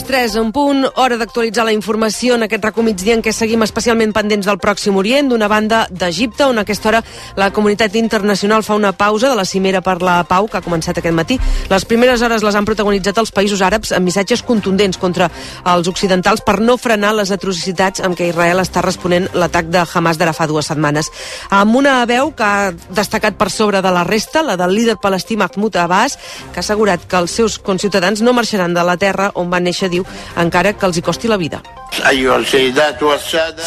[0.00, 4.14] Les 3 en punt, hora d'actualitzar la informació en aquest recomigdia en què seguim especialment
[4.16, 7.02] pendents del Pròxim Orient, d'una banda d'Egipte, on a aquesta hora
[7.36, 10.96] la comunitat internacional fa una pausa de la cimera per la pau que ha començat
[10.96, 11.36] aquest matí.
[11.68, 15.28] Les primeres hores les han protagonitzat els països àrabs amb missatges contundents contra
[15.74, 20.16] els occidentals per no frenar les atrocitats amb què Israel està responent l'atac de Hamas
[20.16, 21.12] d'ara fa dues setmanes.
[21.50, 25.36] Amb una veu que ha destacat per sobre de la resta, la del líder palestí
[25.36, 26.16] Mahmoud Abbas,
[26.54, 29.89] que ha assegurat que els seus conciutadans no marxaran de la terra on van néixer,
[29.90, 30.06] diu,
[30.40, 31.60] encara que els hi costi la vida.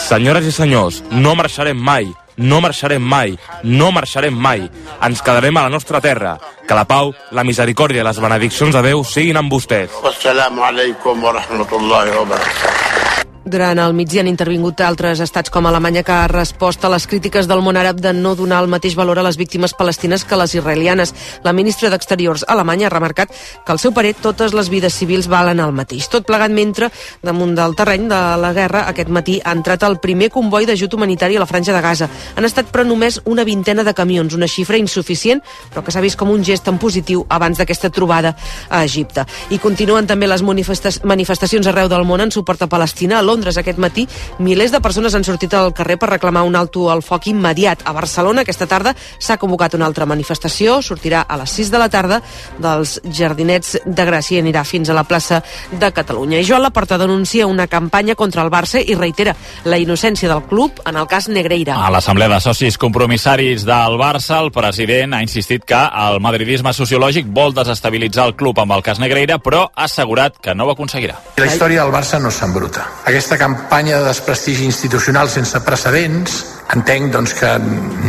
[0.07, 4.69] Senyores i senyors, no marxarem mai, no marxarem mai, no marxarem mai.
[5.03, 6.37] Ens quedarem a la nostra terra.
[6.67, 9.91] Que la pau, la misericòrdia i les benediccions de Déu siguin amb vostès.
[10.03, 13.12] Wassalamu alaikum wa rahmatullahi wa barakatuh.
[13.53, 17.45] Durant el migdia han intervingut altres estats com Alemanya que ha respost a les crítiques
[17.45, 20.55] del món àrab de no donar el mateix valor a les víctimes palestines que les
[20.57, 21.13] israelianes.
[21.45, 25.61] La ministra d'Exteriors alemanya ha remarcat que al seu parer totes les vides civils valen
[25.61, 26.07] el mateix.
[26.09, 26.89] Tot plegat mentre,
[27.21, 31.37] damunt del terreny de la guerra, aquest matí ha entrat el primer comboi d'ajut humanitari
[31.37, 32.09] a la franja de Gaza.
[32.33, 36.17] Han estat però només una vintena de camions, una xifra insuficient, però que s'ha vist
[36.17, 38.33] com un gest en positiu abans d'aquesta trobada
[38.69, 39.27] a Egipte.
[39.53, 43.19] I continuen també les manifestacions arreu del món en suport a Palestina.
[43.19, 44.07] A Londres aquest matí
[44.39, 47.83] milers de persones han sortit al carrer per reclamar un alto al foc immediat.
[47.85, 51.89] A Barcelona aquesta tarda s'ha convocat una altra manifestació, sortirà a les 6 de la
[51.89, 52.21] tarda
[52.61, 56.39] dels Jardinets de Gràcia i anirà fins a la plaça de Catalunya.
[56.39, 60.81] I Joan Laporta denuncia una campanya contra el Barça i reitera la innocència del club
[60.85, 61.77] en el cas Negreira.
[61.79, 67.29] A l'Assemblea de Socis Compromissaris del Barça, el president ha insistit que el madridisme sociològic
[67.33, 71.19] vol desestabilitzar el club amb el cas Negreira, però ha assegurat que no ho aconseguirà.
[71.37, 72.85] La història del Barça no s'embruta.
[73.05, 76.41] Aquesta campanya de desprestigi institucional sense precedents
[76.73, 77.51] entenc doncs, que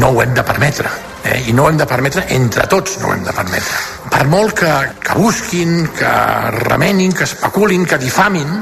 [0.01, 0.91] no ho hem de permetre.
[1.25, 1.49] Eh?
[1.49, 3.81] I no ho hem de permetre entre tots, no ho hem de permetre.
[4.11, 6.15] Per molt que, que busquin, que
[6.61, 8.55] remenin, que especulin, que difamin,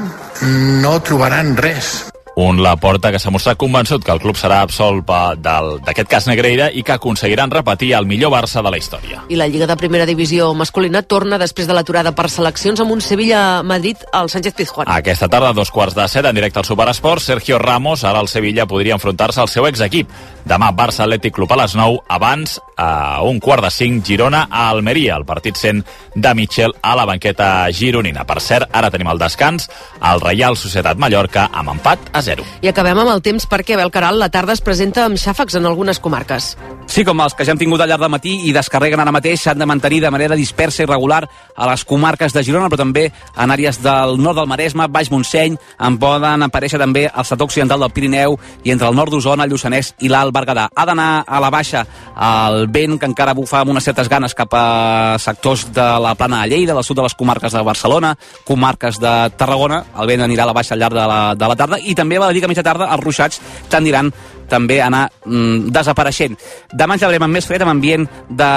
[0.83, 2.12] no trobaran res.
[2.35, 6.81] Un Laporta que s'ha mostrat convençut que el club serà absolt d'aquest cas Negreira i
[6.81, 9.21] que aconseguiran repetir el millor Barça de la història.
[9.29, 13.01] I la Lliga de Primera Divisió masculina torna després de l'aturada per seleccions amb un
[13.05, 14.89] Sevilla-Madrid al Sánchez Pizjuán.
[14.89, 18.27] Aquesta tarda, a dos quarts de set, en directe al Superesport, Sergio Ramos, ara el
[18.27, 20.09] Sevilla, podria enfrontar-se al seu exequip.
[20.43, 24.67] Demà, Barça Atlètic Club a les 9, abans, a un quart de cinc, Girona a
[24.69, 25.83] Almeria, el partit sent
[26.15, 28.25] de Michel a la banqueta gironina.
[28.27, 29.69] Per cert, ara tenim el descans,
[30.03, 32.43] el Reial Societat Mallorca amb empat a 0.
[32.61, 36.01] I acabem amb el temps perquè Belcaral la tarda es presenta amb xàfecs en algunes
[36.03, 36.53] comarques.
[36.91, 39.45] Sí, com els que ja hem tingut al llarg del matí i descarreguen ara mateix,
[39.45, 41.23] s'han de mantenir de manera dispersa i regular
[41.55, 45.55] a les comarques de Girona, però també en àrees del nord del Maresme, Baix Montseny,
[45.79, 49.55] en poden aparèixer també al sector occidental del Pirineu i entre el nord d'Osona, el
[49.55, 50.67] Lluçanès i l'Alt Berguedà.
[50.73, 54.53] Ha d'anar a la baixa el vent, que encara bufa amb unes certes ganes cap
[54.57, 58.15] a sectors de la plana de Lleida, del sud de les comarques de Barcelona,
[58.47, 61.59] comarques de Tarragona, el vent anirà a la baixa al llarg de la, de la
[61.59, 64.11] tarda, i també a la dic a mitja tarda els ruixats tendiran
[64.53, 66.37] també anar mm, desapareixent.
[66.73, 68.51] Demà ens llevarem amb més fred, amb ambient de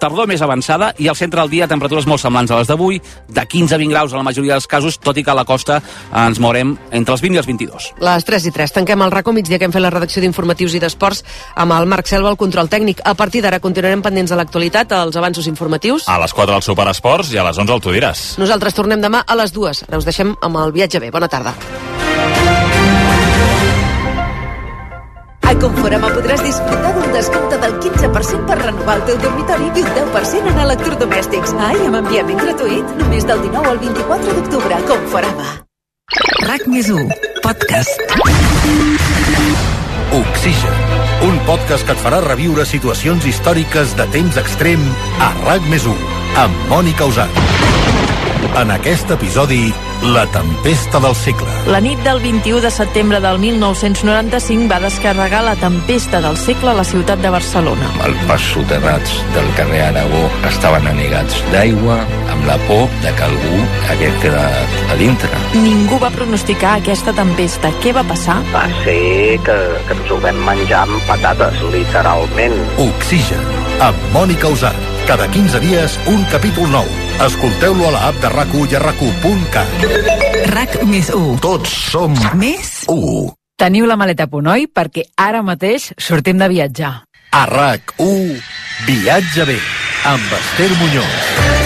[0.00, 3.46] tardor més avançada i al centre del dia temperatures molt semblants a les d'avui, de
[3.54, 5.80] 15 a 20 graus a la majoria dels casos, tot i que a la costa
[6.24, 7.88] ens morem entre els 20 i els 22.
[8.04, 8.76] Les 3 i 3.
[8.78, 11.24] Tanquem el racó migdia que hem fet la redacció d'informatius i d'esports
[11.60, 13.02] amb el Marc Selva, el control tècnic.
[13.04, 16.08] A partir d'ara continuarem pendents de l'actualitat, els avanços informatius.
[16.08, 18.26] A les 4 al Superesports i a les 11 al Tu diràs.
[18.42, 19.84] Nosaltres tornem demà a les 2.
[19.88, 21.12] Ara us deixem amb el viatge bé.
[21.14, 21.54] Bona tarda.
[25.44, 29.90] A Conforama podràs disfrutar d'un descompte del 15% per renovar el teu dormitori i un
[29.98, 31.52] 10% en electrodomèstics.
[31.68, 32.94] Ai, amb enviament gratuït.
[33.02, 34.80] Només del 19 al 24 d'octubre.
[34.88, 35.50] Conforama.
[36.48, 37.04] RAC més 1,
[37.44, 38.02] podcast.
[40.14, 40.80] Oxigen,
[41.28, 44.84] un podcast que et farà reviure situacions històriques de temps extrem
[45.20, 46.10] a RAC més 1,
[46.44, 48.03] amb Mònica Usat.
[48.54, 49.72] En aquest episodi,
[50.14, 51.46] la tempesta del segle.
[51.66, 56.74] La nit del 21 de setembre del 1995 va descarregar la tempesta del segle a
[56.78, 57.88] la ciutat de Barcelona.
[58.06, 61.96] Els pas soterrats del carrer Aragó estaven anegats d'aigua
[62.30, 63.58] amb la por de que algú
[63.90, 65.30] hagués quedat a dintre.
[65.58, 67.72] Ningú va pronosticar aquesta tempesta.
[67.82, 68.38] Què va passar?
[68.54, 69.56] Va ser que,
[69.88, 72.54] que ens ho vam menjar amb patates, literalment.
[72.86, 73.50] Oxigen,
[73.82, 74.78] amb Mònica Usat.
[75.10, 77.03] Cada 15 dies, un capítol nou.
[77.22, 78.98] Escolteu-lo a la app de rac i a rac
[80.50, 81.38] RAC més 1.
[81.40, 83.30] Tots som Més 1.
[83.56, 84.66] Teniu la maleta a punt, oi?
[84.66, 87.04] Perquè ara mateix sortim de viatjar.
[87.30, 88.34] A RAC1,
[88.86, 89.60] Viatge bé,
[90.10, 91.63] amb Esther Muñoz.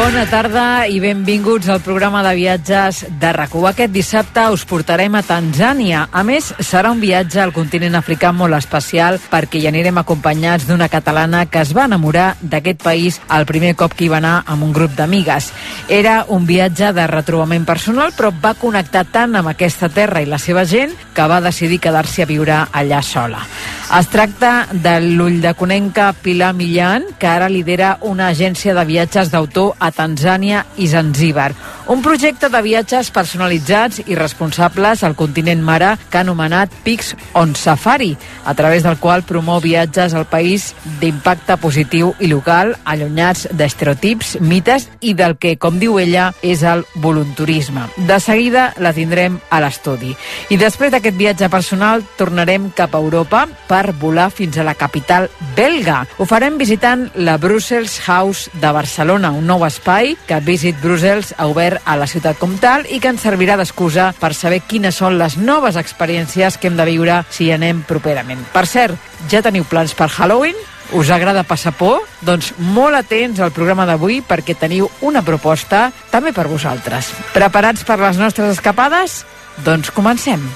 [0.00, 5.20] Bona tarda i benvinguts al programa de viatges de rac Aquest dissabte us portarem a
[5.20, 6.06] Tanzània.
[6.10, 10.88] A més, serà un viatge al continent africà molt especial perquè hi anirem acompanyats d'una
[10.88, 14.64] catalana que es va enamorar d'aquest país el primer cop que hi va anar amb
[14.64, 15.52] un grup d'amigues.
[15.88, 20.40] Era un viatge de retrobament personal, però va connectar tant amb aquesta terra i la
[20.40, 23.44] seva gent que va decidir quedar-s'hi a viure allà sola.
[23.90, 29.32] Es tracta de l'ull de Conenca Pilar Millan, que ara lidera una agència de viatges
[29.32, 31.48] d'autor a Tanzània i Zanzíbar.
[31.90, 37.56] Un projecte de viatges personalitzats i responsables al continent mare que ha anomenat Pics on
[37.58, 38.12] Safari,
[38.46, 40.68] a través del qual promou viatges al país
[41.00, 46.84] d'impacte positiu i local, allunyats d'estereotips, mites i del que, com diu ella, és el
[47.02, 47.88] volunturisme.
[48.06, 50.14] De seguida la tindrem a l'estudi.
[50.54, 55.26] I després d'aquest viatge personal tornarem cap a Europa per volar fins a la capital
[55.58, 56.04] belga.
[56.22, 61.50] Ho farem visitant la Brussels House de Barcelona, un nou espai que Visit Brussels ha
[61.50, 65.18] obert a la ciutat com tal i que ens servirà d'excusa per saber quines són
[65.20, 68.42] les noves experiències que hem de viure si hi anem properament.
[68.52, 68.96] Per cert,
[69.30, 70.56] ja teniu plans per Halloween?
[70.92, 72.02] Us agrada passar por?
[72.26, 77.12] Doncs molt atents al programa d'avui perquè teniu una proposta també per vosaltres.
[77.34, 79.22] Preparats per les nostres escapades?
[79.64, 80.50] Doncs comencem.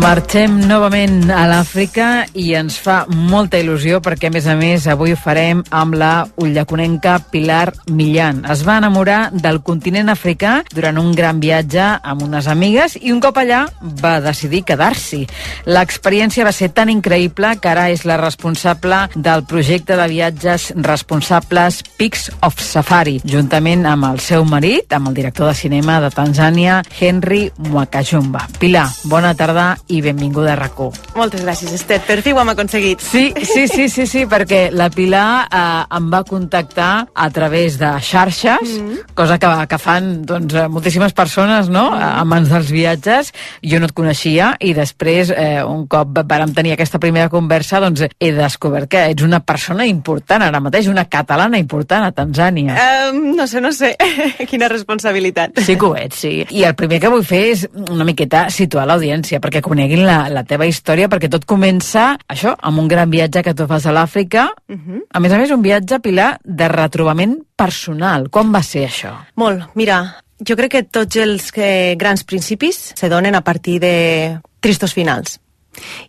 [0.00, 2.06] Marxem novament a l'Àfrica
[2.40, 6.24] i ens fa molta il·lusió perquè, a més a més, avui ho farem amb la
[6.40, 8.40] ullaconenca Pilar Millan.
[8.48, 13.20] Es va enamorar del continent africà durant un gran viatge amb unes amigues i un
[13.20, 13.66] cop allà
[14.00, 15.26] va decidir quedar-s'hi.
[15.68, 21.82] L'experiència va ser tan increïble que ara és la responsable del projecte de viatges responsables
[22.00, 26.80] Pics of Safari, juntament amb el seu marit, amb el director de cinema de Tanzània,
[26.88, 28.48] Henry Mwakajumba.
[28.56, 30.70] Pilar, bona tarda i benvinguda a rac
[31.16, 32.04] Moltes gràcies, Estet.
[32.06, 33.02] Per fi ho hem aconseguit.
[33.02, 37.90] Sí, sí, sí, sí, sí perquè la Pilar eh, em va contactar a través de
[38.00, 39.14] xarxes, mm -hmm.
[39.14, 41.90] cosa que, que fan doncs, eh, moltíssimes persones no?
[41.90, 42.20] Mm -hmm.
[42.20, 43.32] a mans dels viatges.
[43.62, 48.04] Jo no et coneixia i després, eh, un cop vàrem tenir aquesta primera conversa, doncs
[48.18, 52.76] he descobert que ets una persona important ara mateix, una catalana important a Tanzània.
[53.10, 53.96] Um, no sé, no sé.
[54.50, 55.58] Quina responsabilitat.
[55.58, 56.46] Sí que ho ets, sí.
[56.50, 60.42] I el primer que vull fer és una miqueta situar l'audiència, perquè coneguin la, la
[60.44, 64.50] teva història, perquè tot comença, això, amb un gran viatge que tu fas a l'Àfrica.
[64.68, 64.80] Uh mhm.
[64.86, 65.02] -huh.
[65.10, 68.28] A més a més, un viatge, Pilar, de retrobament personal.
[68.30, 69.14] Com va ser això?
[69.36, 69.70] Molt.
[69.74, 74.92] Mira, jo crec que tots els que, grans principis se donen a partir de tristos
[74.92, 75.40] finals.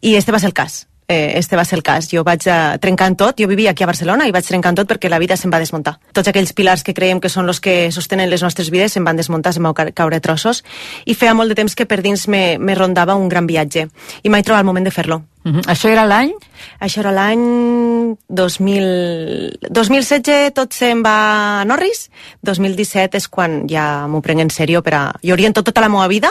[0.01, 2.07] I este va ser el cas eh, este va ser el cas.
[2.11, 5.11] Jo vaig a, trencant tot, jo vivia aquí a Barcelona i vaig trencant tot perquè
[5.11, 5.97] la vida se'm va desmuntar.
[6.15, 9.19] Tots aquells pilars que creiem que són els que sostenen les nostres vides se'm van
[9.19, 10.63] desmuntar, se'm van caure trossos
[11.05, 13.89] i feia molt de temps que per dins me, me rondava un gran viatge
[14.23, 15.21] i mai trobat el moment de fer-lo.
[15.43, 15.59] Uh mhm.
[15.59, 15.71] -huh.
[15.73, 16.31] Això era l'any?
[16.79, 19.57] Això era l'any 2000...
[19.69, 22.09] 2016 tot se'n va a Norris,
[22.41, 25.13] 2017 és quan ja m'ho prenc en sèrio per a...
[25.23, 26.29] Jo oriento tota la meva vida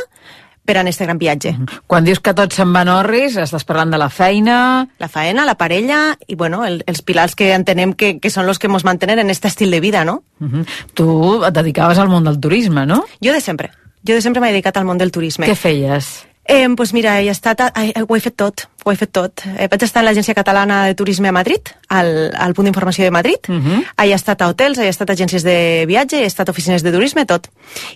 [0.71, 1.53] per a aquest gran viatge.
[1.53, 1.83] Mm -hmm.
[1.87, 4.87] Quan dius que tot se'n va Norris, estàs parlant de la feina...
[4.99, 8.59] La feina, la parella i, bueno, el, els pilars que entenem que, que són els
[8.59, 10.23] que ens mantenen en aquest estil de vida, no?
[10.39, 10.67] Mm -hmm.
[10.95, 13.05] Tu et dedicaves al món del turisme, no?
[13.21, 13.71] Jo de sempre.
[14.07, 15.47] Jo de sempre m'he dedicat al món del turisme.
[15.47, 16.30] Què feies?
[16.53, 19.45] Eh, pues mira, he estat, eh, ho he fet tot, ho he fet tot.
[19.55, 23.13] Eh, vaig estar a l'Agència Catalana de Turisme a Madrid, al, al punt d'informació de
[23.15, 23.39] Madrid.
[23.47, 23.85] Uh -huh.
[24.03, 26.91] He estat a hotels, he estat a agències de viatge, he estat a oficines de
[26.91, 27.47] turisme, tot.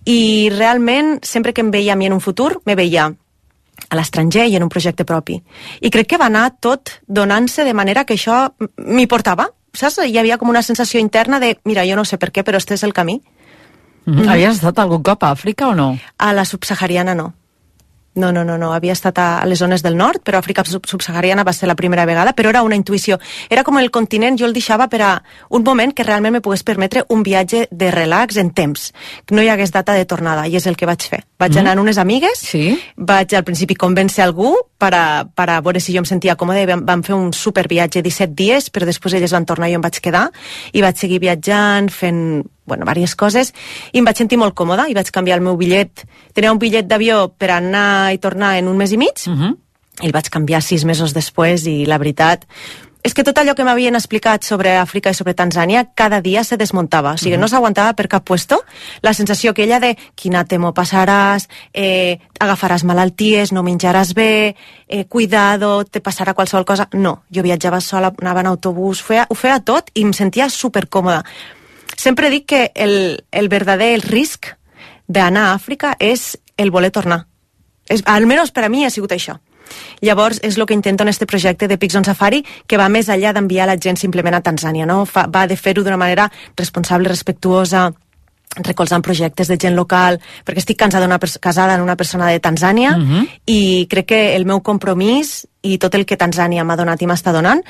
[0.04, 3.12] I realment, sempre que em veia a mi en un futur, me veia
[3.88, 5.42] a l'estranger i en un projecte propi.
[5.80, 9.50] I crec que va anar tot donant-se de manera que això m'hi portava.
[9.72, 9.98] Saps?
[9.98, 12.74] Hi havia com una sensació interna de, mira, jo no sé per què, però este
[12.74, 13.20] és el camí.
[14.04, 14.28] Mm -hmm.
[14.28, 15.98] Havies estat algun cop a Àfrica o no?
[16.18, 17.34] A la subsahariana no.
[18.14, 18.70] No, no, no, no.
[18.72, 22.32] Havia estat a les zones del nord, però Àfrica subsahariana va ser la primera vegada,
[22.32, 23.18] però era una intuïció.
[23.50, 25.10] Era com el continent, jo el deixava per a
[25.50, 28.92] un moment que realment me pogués permetre un viatge de relax en temps,
[29.26, 31.24] que no hi hagués data de tornada, i és el que vaig fer.
[31.42, 31.64] Vaig mm.
[31.64, 32.78] anar amb unes amigues, sí.
[32.96, 36.66] vaig al principi convèncer algú per a, per a veure si jo em sentia còmode,
[36.70, 39.82] vam, vam fer un super viatge 17 dies, però després elles van tornar i jo
[39.82, 40.28] em vaig quedar,
[40.72, 43.52] i vaig seguir viatjant, fent bueno, diverses coses,
[43.92, 46.06] i em vaig sentir molt còmoda i vaig canviar el meu bitllet.
[46.32, 49.42] Tenia un bitllet d'avió per anar i tornar en un mes i mig, uh mhm.
[49.42, 49.56] -huh.
[50.02, 52.46] i el vaig canviar sis mesos després i la veritat
[53.04, 56.56] és que tot allò que m'havien explicat sobre Àfrica i sobre Tanzània cada dia se
[56.56, 57.40] desmuntava, o sigui, -huh.
[57.40, 58.64] no s'aguantava per cap puesto
[59.02, 64.56] la sensació que ella de quina temo passaràs, eh, agafaràs malalties, no menjaràs bé,
[64.88, 66.88] eh, cuidado, te passarà qualsevol cosa...
[66.92, 71.24] No, jo viatjava sola, anava en autobús, feia, ho feia tot i em sentia supercòmoda.
[71.96, 74.52] Sempre dic que el, el verdader risc
[75.06, 77.26] d'anar a Àfrica és el voler tornar.
[77.88, 79.38] És, almenys per a mi ha sigut això.
[80.04, 83.08] Llavors, és el que intento en este projecte de Pics on Safari, que va més
[83.08, 85.04] enllà d'enviar la gent simplement a Tanzània, no?
[85.08, 87.90] Fa, va de fer-ho d'una manera responsable, respectuosa,
[88.62, 92.96] recolzant projectes de gent local, perquè estic cansada una casada en una persona de Tanzània
[92.96, 93.02] Mhm.
[93.02, 93.28] uh -huh.
[93.46, 97.32] i crec que el meu compromís i tot el que Tanzània m'ha donat i m'està
[97.32, 97.62] donant,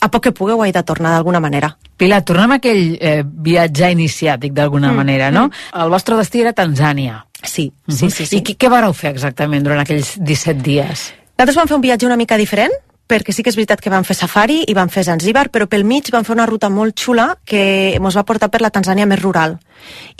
[0.00, 1.76] a poc que pugui ho he de tornar d'alguna manera.
[1.96, 5.48] Pilar, tornem a aquell eh, viatge iniciàtic d'alguna Mm, manera, no?
[5.48, 5.80] mm.
[5.82, 7.26] El vostre destí era Tanzània.
[7.42, 7.96] Sí, Mhm.
[7.96, 8.36] sí, sí, sí.
[8.38, 11.12] I què, què vareu fer exactament durant aquells 17 dies?
[11.38, 12.72] Nosaltres vam fer un viatge una mica diferent,
[13.10, 15.82] perquè sí que és veritat que vam fer safari i vam fer Zanzíbar, però pel
[15.84, 19.18] mig vam fer una ruta molt xula que ens va portar per la Tanzània més
[19.18, 19.56] rural.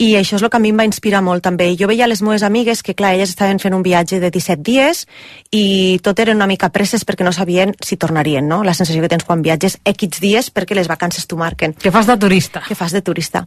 [0.01, 1.69] I això és el que a mi em va inspirar molt també.
[1.79, 5.05] Jo veia les meves amigues que, clar, elles estaven fent un viatge de 17 dies
[5.55, 8.65] i tot eren una mica presses perquè no sabien si tornarien, no?
[8.65, 11.77] La sensació que tens quan viatges X dies perquè les vacances t'ho marquen.
[11.79, 12.65] Què fas de turista?
[12.67, 13.47] Què fas de turista.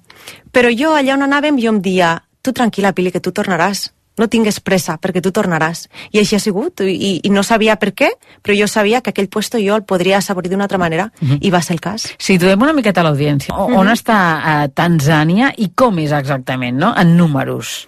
[0.53, 4.27] Però jo, allà on anàvem, jo em dia, tu tranquil·la, Pili, que tu tornaràs no
[4.27, 5.87] tingues pressa, perquè tu tornaràs.
[6.11, 8.09] I així ha sigut, i, i no sabia per què,
[8.43, 11.37] però jo sabia que aquell puesto jo el podria assaborir d'una altra manera, Mhm.
[11.41, 12.13] i va ser el cas.
[12.19, 13.55] Situem una miqueta a l'audiència.
[13.57, 13.93] O- On Mhm.
[13.93, 16.93] està eh, Tanzània i com és exactament, no?
[16.95, 17.87] En números.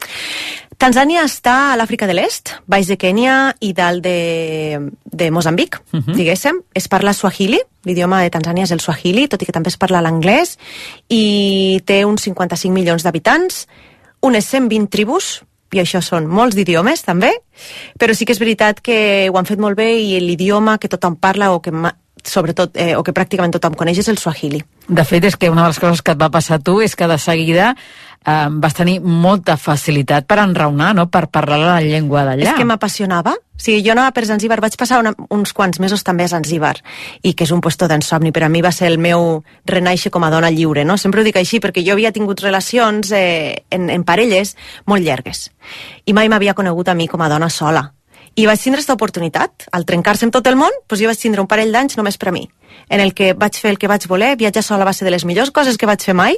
[0.78, 5.98] Tanzània està a l'Àfrica de l'Est, baix de Kènia i dalt de, de Mozambic, uh
[5.98, 6.04] Mhm.
[6.06, 6.16] -huh.
[6.16, 6.62] diguéssim.
[6.74, 10.02] Es parla swahili, l'idioma de Tanzània és el swahili, tot i que també es parla
[10.02, 10.58] l'anglès,
[11.08, 13.68] i té uns 55 milions d'habitants,
[14.22, 17.32] unes 120 tribus, i això són molts d'idiomes també,
[18.00, 21.18] però sí que és veritat que ho han fet molt bé i l'idioma que tothom
[21.20, 21.74] parla o que
[22.26, 24.64] sobretot, eh, o que pràcticament tothom coneix és el swahili.
[24.88, 26.96] De fet, és que una de les coses que et va passar a tu és
[26.96, 27.76] que de seguida
[28.26, 31.08] eh, vas tenir molta facilitat per enraonar, no?
[31.12, 32.52] per parlar la llengua d'allà.
[32.52, 33.36] És que m'apassionava.
[33.56, 36.76] O sigui, jo anava per Zanzíbar, vaig passar una, uns quants mesos també a Zanzíbar,
[37.24, 38.34] i que és un puesto d'ensomni.
[38.36, 40.98] Per a mi va ser el meu renaixer com a dona lliure, no?
[41.00, 45.50] Sempre ho dic així, perquè jo havia tingut relacions eh, en, en parelles molt llargues.
[46.06, 47.94] I mai m'havia conegut a mi com a dona sola.
[48.36, 49.70] I vaig tindre aquesta oportunitat.
[49.72, 52.34] Al trencar-se amb tot el món, doncs jo vaig tindre un parell d'anys només per
[52.34, 52.44] a mi,
[52.92, 55.24] en el que vaig fer el que vaig voler, viatjar sola va ser de les
[55.24, 56.36] millors coses que vaig fer mai,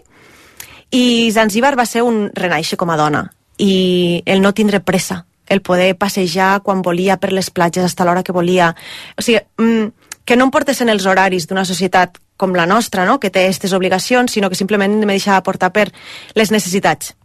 [0.92, 3.26] i Zanzíbar va ser un renaixer com a dona
[3.58, 8.06] i el no tindre pressa el poder passejar quan volia per les platges fins a
[8.06, 8.74] l'hora que volia
[9.18, 13.06] o sigui, mm, que no em portes en els horaris d'una societat com la nostra,
[13.06, 13.18] no?
[13.20, 15.88] que té aquestes obligacions, sinó que simplement me deixava portar per
[16.36, 17.16] les necessitats.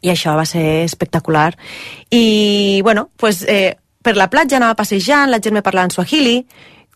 [0.00, 1.56] I això va ser espectacular.
[2.14, 6.36] I, bueno, pues, eh, per la platja anava passejant, la gent me parlava en swahili,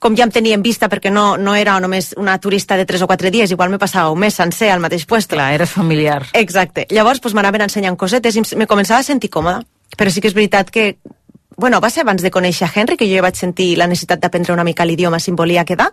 [0.03, 3.05] com ja em tenia en vista perquè no, no era només una turista de 3
[3.07, 5.37] o 4 dies, igual me passava un mes sencer al mateix puesto.
[5.37, 6.27] Clar, eres familiar.
[6.35, 6.89] Exacte.
[6.91, 9.63] Llavors pues, m'anaven ensenyant cosetes i me començava a sentir còmoda.
[9.97, 10.97] Però sí que és veritat que
[11.57, 14.55] bueno, va ser abans de conèixer Henry que jo ja vaig sentir la necessitat d'aprendre
[14.55, 15.91] una mica l'idioma si em volia quedar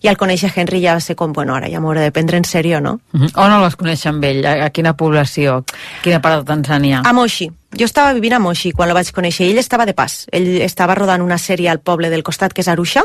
[0.00, 2.44] i al conèixer Henry ja va ser com, bueno, ara ja m'hauré de prendre en
[2.44, 3.00] sèrio, no?
[3.12, 3.30] Uh -huh.
[3.34, 4.46] On el vas conèixer amb ell?
[4.46, 5.64] A, a quina població?
[6.02, 7.02] Quina part de Tanzània?
[7.04, 7.50] A Moshi.
[7.76, 9.46] Jo estava vivint a Moshi quan el vaig conèixer.
[9.50, 10.26] Ell estava de pas.
[10.32, 13.02] Ell estava rodant una sèrie al poble del costat, que és Arusha.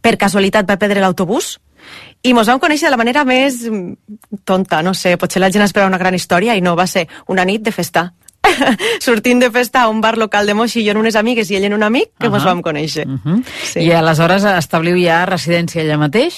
[0.00, 1.58] Per casualitat va perdre l'autobús
[2.22, 3.62] i mos vam conèixer de la manera més
[4.44, 7.46] tonta, no sé, potser la gent esperava una gran història i no, va ser una
[7.48, 8.10] nit de festa.
[9.04, 11.68] Sortint de festa a un bar local de Moshi, jo en unes amigues i ell
[11.70, 12.36] en un amic, que uh -huh.
[12.36, 13.06] mos vam conèixer.
[13.06, 13.44] Uh -huh.
[13.64, 13.80] Sí.
[13.80, 16.34] I aleshores establiu ja residència allà mateix?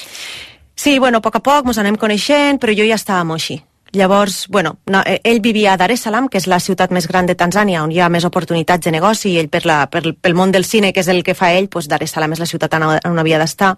[0.75, 3.63] Sí, bueno, a poc a poc mos anem coneixent, però jo ja estava a Moshi.
[3.93, 7.07] Llavors, bueno, no, eh, ell vivia a Dar es Salaam, que és la ciutat més
[7.07, 10.15] gran de Tanzània, on hi ha més oportunitats de negoci, i ell per la, per,
[10.21, 12.41] pel món del cine, que és el que fa ell, doncs Dar es Salaam és
[12.41, 13.77] la ciutat on, on havia d'estar.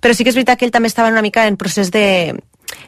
[0.00, 2.34] Però sí que és veritat que ell també estava una mica en procés de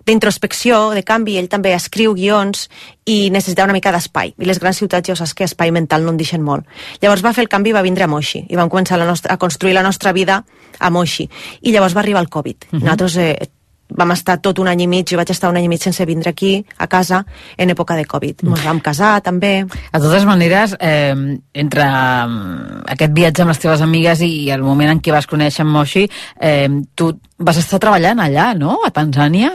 [0.05, 2.69] d'introspecció, de canvi, ell també escriu guions
[3.07, 4.35] i necessitava una mica d'espai.
[4.39, 6.67] I les grans ciutats ja ho saps que espai mental no en deixen molt.
[7.03, 9.33] Llavors va fer el canvi i va vindre a Moshi i vam començar la nostra,
[9.35, 10.45] a construir la nostra vida
[10.79, 11.29] a Moshi.
[11.63, 12.57] I llavors va arribar el Covid.
[12.57, 12.79] Uh Mhm.
[12.81, 12.85] -huh.
[12.85, 13.49] Nosaltres eh,
[13.89, 16.05] vam estar tot un any i mig, jo vaig estar un any i mig sense
[16.07, 17.25] vindre aquí, a casa,
[17.57, 18.45] en època de Covid.
[18.47, 19.65] Ens vam casar, també.
[19.65, 21.15] De totes maneres, eh,
[21.55, 21.89] entre
[22.95, 26.09] aquest viatge amb les teves amigues i el moment en què vas conèixer en Moshi,
[26.41, 29.53] eh, tu vas estar treballant allà, no?, a Tanzània?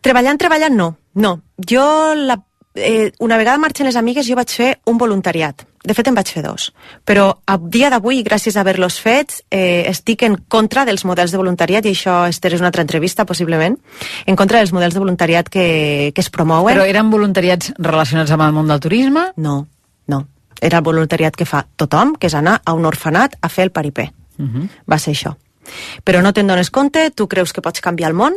[0.00, 0.94] Treballant, treballant, no.
[1.14, 1.40] No.
[1.68, 2.38] Jo, la,
[2.74, 5.66] eh, una vegada marxen les amigues, jo vaig fer un voluntariat.
[5.80, 6.70] De fet, en vaig fer dos.
[7.08, 11.40] Però a dia d'avui, gràcies a haver-los fets, eh, estic en contra dels models de
[11.40, 13.78] voluntariat, i això, Esther, és una altra entrevista, possiblement,
[14.26, 16.76] en contra dels models de voluntariat que, que es promouen.
[16.76, 19.30] Però eren voluntariats relacionats amb el món del turisme?
[19.36, 19.66] No,
[20.06, 20.26] no.
[20.60, 23.72] Era el voluntariat que fa tothom, que és anar a un orfenat a fer el
[23.72, 24.10] paripé.
[24.88, 25.34] Va ser això.
[26.04, 28.36] Però no te'n dones compte, tu creus que pots canviar el món,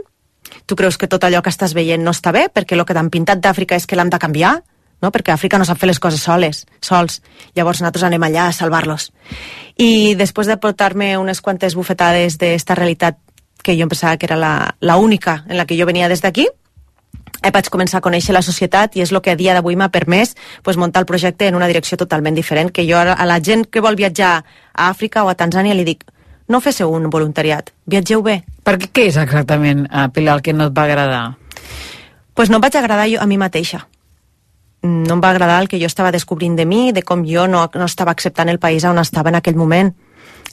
[0.65, 3.11] tu creus que tot allò que estàs veient no està bé, perquè el que t'han
[3.13, 4.55] pintat d'Àfrica és que l'hem de canviar,
[5.01, 5.11] no?
[5.11, 7.21] perquè Àfrica no sap fer les coses soles, sols.
[7.55, 9.11] Llavors nosaltres anem allà a salvar-los.
[9.77, 13.19] I després de portar-me unes quantes bufetades d'esta realitat
[13.63, 16.21] que jo em pensava que era la, la única en la que jo venia des
[16.21, 16.47] d'aquí,
[17.43, 19.91] eh, vaig començar a conèixer la societat i és el que a dia d'avui m'ha
[19.91, 23.65] permès pues, muntar el projecte en una direcció totalment diferent, que jo a la gent
[23.65, 26.03] que vol viatjar a Àfrica o a Tanzània li dic
[26.47, 28.41] no féssiu un voluntariat, viatgeu bé.
[28.63, 31.23] Perquè què és exactament, uh, Pilar, el que no et va agradar?
[32.33, 33.85] Pues no em vaig agradar jo a mi mateixa.
[34.83, 37.63] No em va agradar el que jo estava descobrint de mi, de com jo no,
[37.73, 39.93] no estava acceptant el país on estava en aquell moment.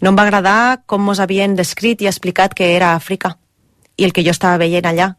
[0.01, 3.35] No em va agradar com mos havien descrit i explicat que era Àfrica
[3.97, 5.11] i el que jo estava veient allà.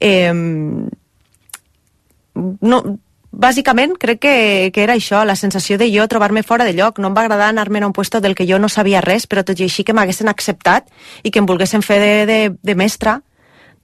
[0.00, 0.32] Eh,
[2.34, 2.98] no,
[3.38, 4.34] bàsicament crec que,
[4.74, 6.98] que era això, la sensació de jo trobar-me fora de lloc.
[6.98, 9.44] No em va agradar anar-me a un puesto del que jo no sabia res, però
[9.46, 10.90] tot i així que m'haguessin acceptat
[11.22, 13.20] i que em volguessin fer de, de, de mestra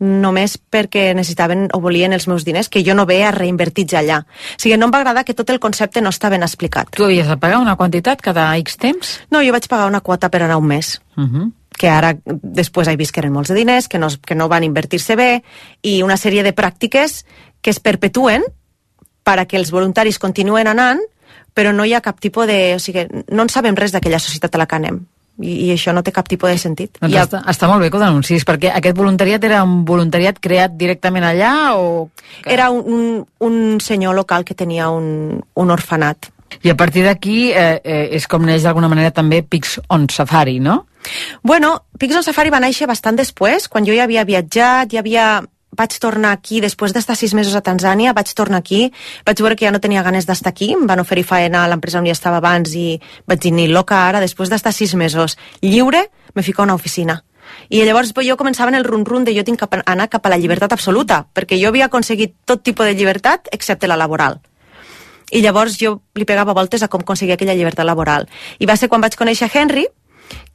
[0.05, 4.21] només perquè necessitaven o volien els meus diners, que jo no veia reinvertits allà.
[4.27, 6.91] O sigui, no em va agradar que tot el concepte no està ben explicat.
[6.91, 9.19] Tu havies de pagar una quantitat cada X temps?
[9.31, 10.99] No, jo vaig pagar una quota per anar un mes.
[11.17, 14.37] Uh -huh que ara després he vist que eren molts de diners, que no, que
[14.39, 15.43] no van invertir-se bé,
[15.83, 17.25] i una sèrie de pràctiques
[17.61, 18.45] que es perpetuen
[19.25, 21.01] per a que els voluntaris continuen anant,
[21.55, 22.59] però no hi ha cap tipus de...
[22.77, 25.01] O sigui, no en sabem res d'aquella societat a la que anem.
[25.43, 26.99] I, i això no té cap tipus de sentit.
[27.01, 30.77] Doncs està, està molt bé que ho denuncis, perquè aquest voluntariat era un voluntariat creat
[30.79, 32.11] directament allà o...
[32.47, 36.31] Era un, un, un senyor local que tenia un, un orfanat.
[36.63, 40.61] I a partir d'aquí eh, eh, és com neix d'alguna manera també Pics on Safari,
[40.63, 40.85] no?
[41.43, 45.27] Bueno, Pics on Safari va néixer bastant després, quan jo ja havia viatjat, ja havia
[45.77, 48.89] vaig tornar aquí, després d'estar sis mesos a Tanzània, vaig tornar aquí,
[49.27, 52.01] vaig veure que ja no tenia ganes d'estar aquí, em van oferir faena a l'empresa
[52.01, 56.09] on ja estava abans i vaig dir, ni loca ara, després d'estar sis mesos lliure,
[56.35, 57.23] me fico a una oficina.
[57.69, 60.39] I llavors jo començava en el run-run de jo tinc que anar cap a la
[60.41, 64.41] llibertat absoluta, perquè jo havia aconseguit tot tipus de llibertat excepte la laboral.
[65.31, 68.29] I llavors jo li pegava voltes a com aconseguir aquella llibertat laboral.
[68.59, 69.87] I va ser quan vaig conèixer Henry,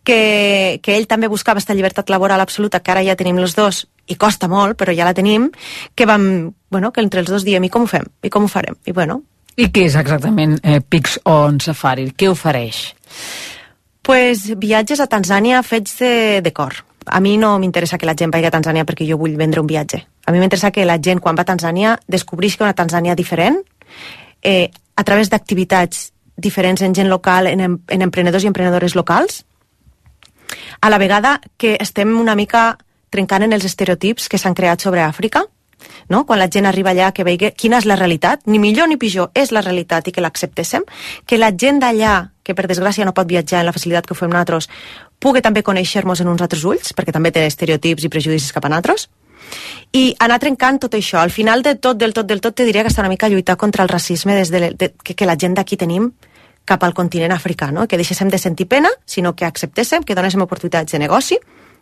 [0.04, 3.86] que, que ell també buscava aquesta llibertat laboral absoluta, que ara ja tenim els dos,
[4.10, 5.50] i costa molt, però ja la tenim,
[5.96, 8.06] que vam, bueno, que entre els dos diem, i com ho fem?
[8.24, 8.78] I com ho farem?
[8.86, 9.22] I bueno...
[9.60, 12.08] I què és exactament eh, Pix on Safari?
[12.16, 12.78] Què ofereix?
[14.08, 16.78] Pues viatges a Tanzània fets de, de cor.
[17.06, 19.68] A mi no m'interessa que la gent vagi a Tanzània perquè jo vull vendre un
[19.68, 20.00] viatge.
[20.26, 23.60] A mi m'interessa que la gent, quan va a Tanzània, descobrisca una Tanzània diferent,
[24.42, 29.44] eh, a través d'activitats diferents en gent local, en, en emprenedors i emprenedores locals,
[30.82, 32.78] a la vegada que estem una mica
[33.10, 35.46] trencant en els estereotips que s'han creat sobre Àfrica,
[36.10, 36.26] no?
[36.26, 39.32] quan la gent arriba allà que vegi quina és la realitat, ni millor ni pitjor,
[39.34, 40.86] és la realitat i que l'acceptéssim,
[41.26, 44.20] que la gent d'allà, que per desgràcia no pot viatjar en la facilitat que ho
[44.20, 44.70] fem nosaltres,
[45.20, 48.72] pugui també conèixer-nos en uns altres ulls, perquè també té estereotips i prejudicis cap a
[48.72, 49.10] nosaltres,
[49.94, 51.20] i anar trencant tot això.
[51.20, 53.58] Al final de tot, del tot, del tot, te diria que està una mica lluitar
[53.58, 56.12] contra el racisme des de, de que, que la gent d'aquí tenim
[56.70, 57.88] cap al continent africà, no?
[57.88, 61.40] que deixéssim de sentir pena, sinó que acceptéssim, que donéssim oportunitats de negoci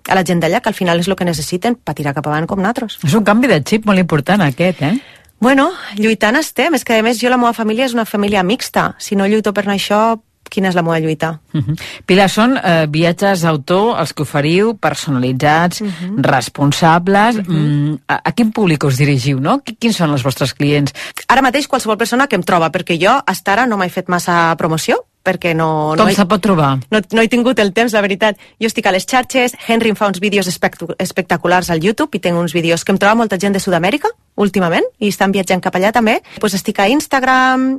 [0.08, 2.48] a la gent d'allà, que al final és el que necessiten per tirar cap avant
[2.48, 2.98] com nosaltres.
[3.04, 4.98] És un canvi de xip molt important aquest, eh?
[5.40, 6.74] Bueno, lluitant estem.
[6.74, 8.96] És que, a més, jo la meva família és una família mixta.
[8.98, 10.18] Si no lluito per això,
[10.50, 11.40] quina és la meva lluita.
[11.54, 11.76] Uh -huh.
[12.06, 16.22] Pilar, són eh, viatges d'autor els que oferiu, personalitzats, uh -huh.
[16.24, 17.36] responsables.
[17.36, 17.54] Uh -huh.
[17.54, 19.62] mm, a, a quin públic us dirigiu, no?
[19.80, 20.94] Quins són els vostres clients?
[21.28, 24.56] Ara mateix qualsevol persona que em troba, perquè jo hasta ara no m'he fet massa
[24.58, 25.94] promoció, perquè no...
[26.00, 26.72] Com no se pot trobar?
[26.94, 28.40] No, no he tingut el temps, la veritat.
[28.62, 32.40] Jo estic a les xarxes, Henry em fa uns vídeos espectaculars al YouTube i tinc
[32.40, 35.92] uns vídeos que em troba molta gent de Sud-amèrica, últimament, i estan viatjant cap allà
[35.92, 36.22] també.
[36.40, 37.76] Pues estic a Instagram,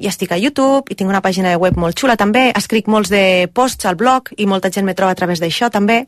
[0.00, 3.12] i estic a YouTube i tinc una pàgina de web molt xula també, escric molts
[3.12, 6.02] de posts al blog i molta gent me troba a través d'això també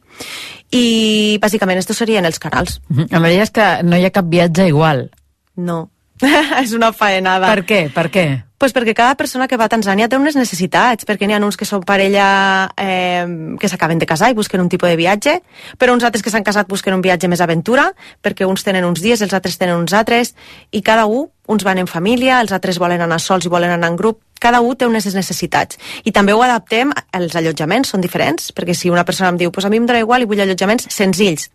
[0.73, 2.81] i bàsicament estos serien els canals.
[2.89, 3.09] Uh -huh.
[3.11, 5.11] Em deies que no hi ha cap viatge igual.
[5.57, 5.91] No,
[6.63, 7.51] és una faenada.
[7.53, 7.83] Per què?
[7.93, 8.27] Per què?
[8.63, 11.57] Pues perquè cada persona que va a Tanzània té unes necessitats, perquè n'hi ha uns
[11.59, 13.27] que són parella eh,
[13.59, 15.41] que s'acaben de casar i busquen un tipus de viatge,
[15.83, 17.89] però uns altres que s'han casat busquen un viatge més aventura,
[18.23, 20.37] perquè uns tenen uns dies, els altres tenen uns altres,
[20.71, 23.91] i cada un, uns van en família, els altres volen anar sols i volen anar
[23.91, 25.81] en grup, cada un té unes necessitats.
[26.07, 29.67] I també ho adaptem, els allotjaments són diferents, perquè si una persona em diu, pues
[29.67, 31.51] a mi em dóna igual i vull allotjaments senzills,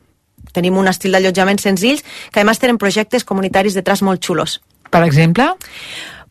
[0.53, 4.61] tenim un estil d'allotjament senzills que a més tenen projectes comunitaris detrás molt xulos.
[4.91, 5.51] Per exemple?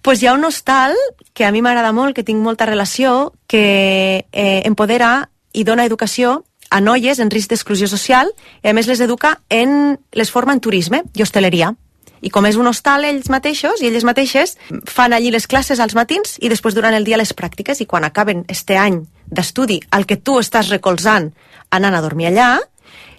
[0.07, 0.95] pues hi ha un hostal
[1.35, 6.45] que a mi m'agrada molt, que tinc molta relació, que eh, empodera i dona educació
[6.71, 8.31] a noies en risc d'exclusió social
[8.63, 11.73] i a més les educa en les forma en turisme i hostaleria.
[12.23, 14.55] I com és un hostal ells mateixos i elles mateixes,
[14.87, 18.07] fan allí les classes als matins i després durant el dia les pràctiques i quan
[18.07, 21.33] acaben este any d'estudi al que tu estàs recolzant
[21.75, 22.61] anant a dormir allà,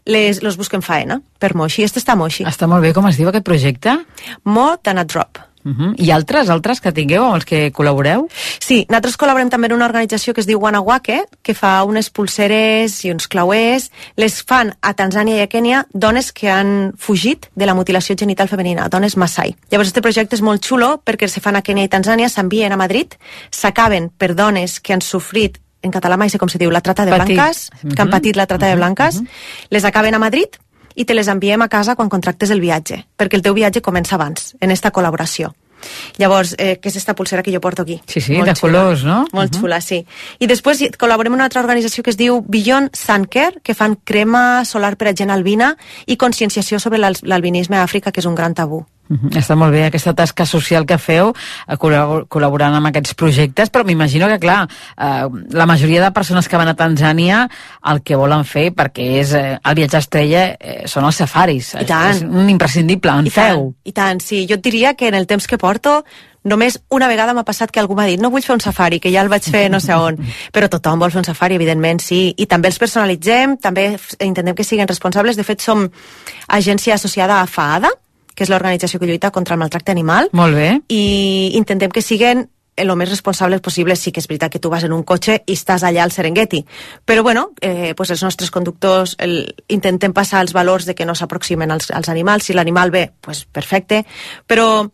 [0.07, 1.83] les, los busquen faena per Moixi.
[1.85, 2.47] Este està a Moixi.
[2.47, 3.99] Està molt bé, com es diu aquest projecte?
[4.47, 5.43] Mo Than a Drop.
[5.67, 5.93] Uh -huh.
[5.97, 8.29] I altres, altres que tingueu amb els que col·laboreu?
[8.59, 13.03] Sí, nosaltres col·laborem també en una organització que es diu Wanawake, que fa unes pulseres
[13.03, 13.91] i uns clauers.
[14.15, 18.47] Les fan a Tanzània i a Kènia dones que han fugit de la mutilació genital
[18.47, 19.55] femenina, dones Masai.
[19.69, 22.77] Llavors, aquest projecte és molt xulo perquè se fan a Kènia i Tanzània, s'envien a
[22.77, 23.15] Madrid,
[23.51, 27.05] s'acaben per dones que han sofrit en català mai sé com se diu, la trata
[27.05, 27.35] de Patit.
[27.35, 28.11] blanques, que han Mhm.
[28.11, 29.21] patit la trata de blanques,
[29.69, 30.47] les acaben a Madrid
[30.95, 34.15] i te les enviem a casa quan contractes el viatge, perquè el teu viatge comença
[34.15, 35.53] abans, en esta col·laboració.
[36.17, 38.01] Llavors, eh, què és esta pulsera que jo porto aquí?
[38.07, 38.79] Sí, sí, Molt de xula.
[38.79, 39.27] colors, no?
[39.31, 39.61] Molt Mhm.
[39.61, 40.07] xula, sí.
[40.39, 43.95] I després col·laborem amb una altra organització que es diu Beyond Sun Care, que fan
[44.03, 48.25] crema solar per a gent albina i conscienciació sobre l'al- l'albinisme a Àfrica, que és
[48.25, 48.87] un gran tabú.
[49.39, 53.85] Està molt bé aquesta tasca social que feu eh, col·labor- col·laborant amb aquests projectes, però
[53.87, 54.67] m'imagino que, clar,
[54.97, 57.47] eh, la majoria de persones que van a Tanzània
[57.91, 61.73] el que volen fer, perquè és eh, el viatge estrella, eh, són els safaris.
[61.79, 62.15] I tant.
[62.15, 63.61] És, un imprescindible, en I feu.
[63.71, 64.45] tant, I tant, sí.
[64.49, 66.03] Jo et diria que en el temps que porto
[66.47, 69.11] només una vegada m'ha passat que algú m'ha dit no vull fer un safari, que
[69.11, 70.15] ja el vaig fer no sé on.
[70.55, 72.33] Però tothom vol fer un safari, evidentment, sí.
[72.37, 75.35] I també els personalitzem, també intentem que siguin responsables.
[75.35, 75.89] De fet, som
[76.47, 77.91] agència associada a FAADA,
[78.37, 80.69] que és l'organització que lluita contra el maltracte animal, Molt bé.
[80.93, 82.45] i intentem que siguin
[82.77, 83.95] el més responsables possible.
[83.97, 86.61] Sí que és veritat que tu vas en un cotxe i estàs allà al Serengeti.
[87.05, 91.15] Però, bueno, eh, pues els nostres conductors el, intentem passar els valors de que no
[91.17, 92.45] s'aproximen als, als animals.
[92.45, 94.05] Si l'animal ve, pues perfecte.
[94.45, 94.85] Però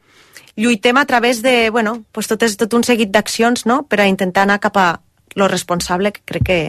[0.56, 4.08] lluitem a través de, bueno, pues tot, és, tot un seguit d'accions, no?, per a
[4.08, 4.88] intentar anar cap a
[5.36, 6.60] lo responsable, que crec que,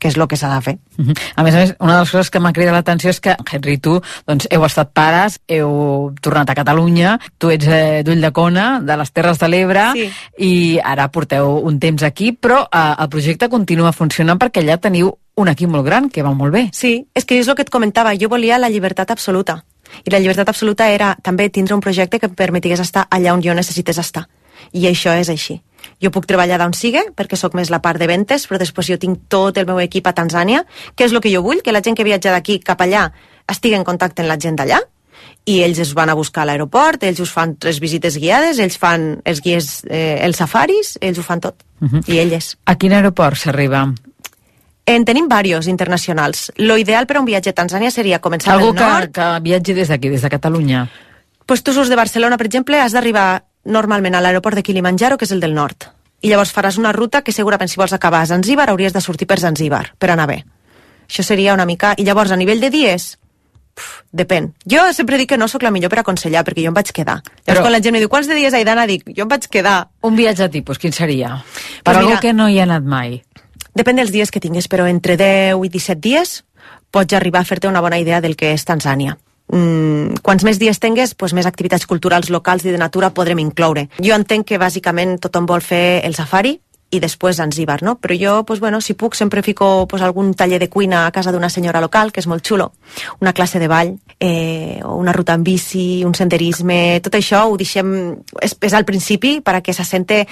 [0.00, 0.78] que és el que s'ha de fer.
[0.96, 1.14] Mhm.
[1.36, 3.76] A més a més, una de les coses que m'ha cridat l'atenció és que, Henry,
[3.78, 8.80] tu doncs, heu estat pares, heu tornat a Catalunya, tu ets eh, d'Ull de Cona,
[8.80, 10.10] de les Terres de l'Ebre, Sí.
[10.38, 15.12] i ara porteu un temps aquí, però eh, el projecte continua funcionant perquè allà teniu
[15.36, 16.68] un equip molt gran, que va molt bé.
[16.72, 19.64] Sí, és que és el que et comentava, jo volia la llibertat absoluta.
[20.04, 23.42] I la llibertat absoluta era també tindre un projecte que em permetigués estar allà on
[23.42, 24.28] jo necessités estar.
[24.72, 25.60] I això és així.
[26.02, 28.98] Jo puc treballar d'on sigui, perquè sóc més la part de ventes, però després jo
[28.98, 30.64] tinc tot el meu equip a Tanzània,
[30.96, 33.10] que és el que jo vull, que la gent que viatja d'aquí cap allà
[33.48, 34.80] estigui en contacte amb la gent d'allà,
[35.46, 38.78] i ells es van a buscar a l'aeroport, ells us fan tres visites guiades, ells
[38.78, 41.62] fan els guies, eh, els safaris, ells ho fan tot.
[41.80, 42.04] Mhm.
[42.06, 42.56] I elles.
[42.66, 43.92] A quin aeroport s'arriba?
[44.86, 46.52] En tenim varios internacionals.
[46.56, 49.40] Lo ideal per a un viatge a Tanzània seria començar Algú pel nord, que, que
[49.40, 50.88] viatgi des d'aquí, des de Catalunya.
[51.46, 55.24] pues tu surts de Barcelona, per exemple, has d'arribar normalment a l'aeroport de Kilimanjaro, que
[55.24, 55.88] és el del nord.
[56.22, 59.26] I llavors faràs una ruta que segurament si vols acabar a Zanzíbar hauries de sortir
[59.26, 60.44] per Zanzíbar, per anar bé.
[61.08, 61.94] Això seria una mica...
[61.96, 63.18] I llavors, a nivell de dies,
[64.12, 64.50] depèn.
[64.68, 67.20] Jo sempre dic que no sóc la millor per aconsellar, perquè jo em vaig quedar.
[67.22, 68.86] Llavors, Però- quan la gent em diu, quants de dies he d'anar?
[68.90, 69.88] Dic, jo em vaig quedar.
[70.02, 71.36] Un viatge tipus, quin seria?
[71.82, 73.22] Per Pues algú mira- que no hi ha anat mai.
[73.74, 76.44] Depèn dels dies que tinguis, però entre 10 i 17 dies
[76.90, 79.16] pots arribar a fer-te una bona idea del que és Tanzània.
[79.50, 83.88] Mm, quants més dies tingues, doncs més activitats culturals locals i de natura podrem incloure.
[83.98, 86.60] Jo entenc que bàsicament tothom vol fer el safari
[86.90, 87.96] i després Zanzíbar, no?
[88.02, 91.30] Però jo, pues, bueno, si puc, sempre fico pues, algun taller de cuina a casa
[91.32, 92.72] d'una senyora local, que és molt xulo,
[93.20, 98.16] una classe de ball, eh, una ruta en bici, un senderisme, tot això ho deixem,
[98.42, 100.26] és, és al principi per a que se sente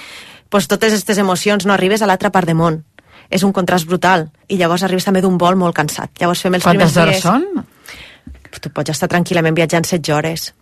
[0.49, 2.83] pues, totes aquestes emocions, no arribes a l'altra part de món.
[3.31, 4.31] És un contrast brutal.
[4.49, 6.15] I llavors arribes també d'un vol molt cansat.
[6.19, 7.27] Llavors fem els Quantes primers hores dies...
[7.27, 7.68] són?
[8.49, 10.53] Tu pots estar tranquil·lament viatjant 16 hores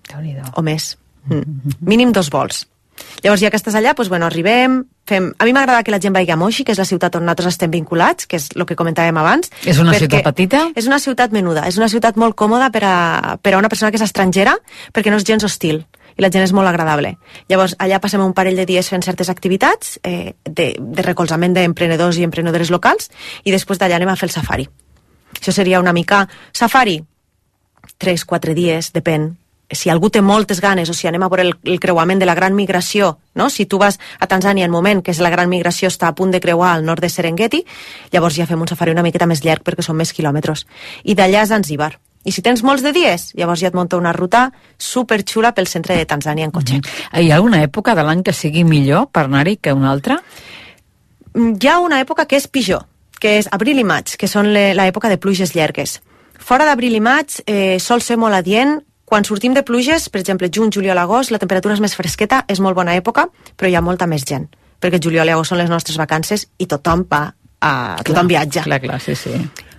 [0.54, 0.96] o més.
[1.30, 1.76] Mm.
[1.80, 2.66] Mínim dos vols.
[3.22, 5.28] Llavors, ja que estàs allà, doncs, bueno, arribem, fem...
[5.38, 7.54] A mi m'agrada que la gent vagi a Moixi, que és la ciutat on nosaltres
[7.54, 9.50] estem vinculats, que és el que comentàvem abans.
[9.68, 10.62] És una ciutat petita?
[10.78, 12.96] És una ciutat menuda, és una ciutat molt còmoda per a,
[13.42, 14.56] per a una persona que és estrangera,
[14.96, 15.84] perquè no és gens hostil
[16.16, 17.12] i la gent és molt agradable.
[17.50, 22.16] Llavors, allà passem un parell de dies fent certes activitats eh, de, de recolzament d'emprenedors
[22.16, 23.10] i emprenedores locals
[23.44, 24.68] i després d'allà anem a fer el safari.
[25.36, 26.24] Això seria una mica...
[26.56, 26.96] Safari,
[28.02, 29.34] 3-4 dies, depèn.
[29.66, 32.36] Si algú té moltes ganes, o si anem a veure el, el creuament de la
[32.38, 33.48] gran migració, no?
[33.50, 36.30] si tu vas a Tanzània en moment que és la gran migració està a punt
[36.30, 37.64] de creuar al nord de Serengeti,
[38.12, 40.66] llavors ja fem un safari una miqueta més llarg perquè són més quilòmetres.
[41.02, 41.96] I d'allà a Zanzíbar.
[42.26, 45.94] I si tens molts de dies, llavors ja et munta una ruta superxula pel centre
[45.98, 46.80] de Tanzània en cotxe.
[47.14, 50.18] Hi ha alguna època de l'any que sigui millor per anar-hi que una altra?
[51.34, 52.82] Mm, Hi ha una època que és pitjor,
[53.22, 56.00] que és abril i maig, que són l'època de pluges llargues.
[56.38, 58.80] Fora d'abril i maig eh, sol ser molt adient.
[59.06, 62.58] Quan sortim de pluges, per exemple, juny, juliol, agost, la temperatura és més fresqueta, és
[62.58, 64.48] molt bona època, però hi ha molta més gent,
[64.82, 67.28] perquè juliol i agost són les nostres vacances i tothom va
[67.60, 67.70] a...
[68.02, 68.64] tothom viatja.
[68.66, 69.36] Clar, clar, sí, sí.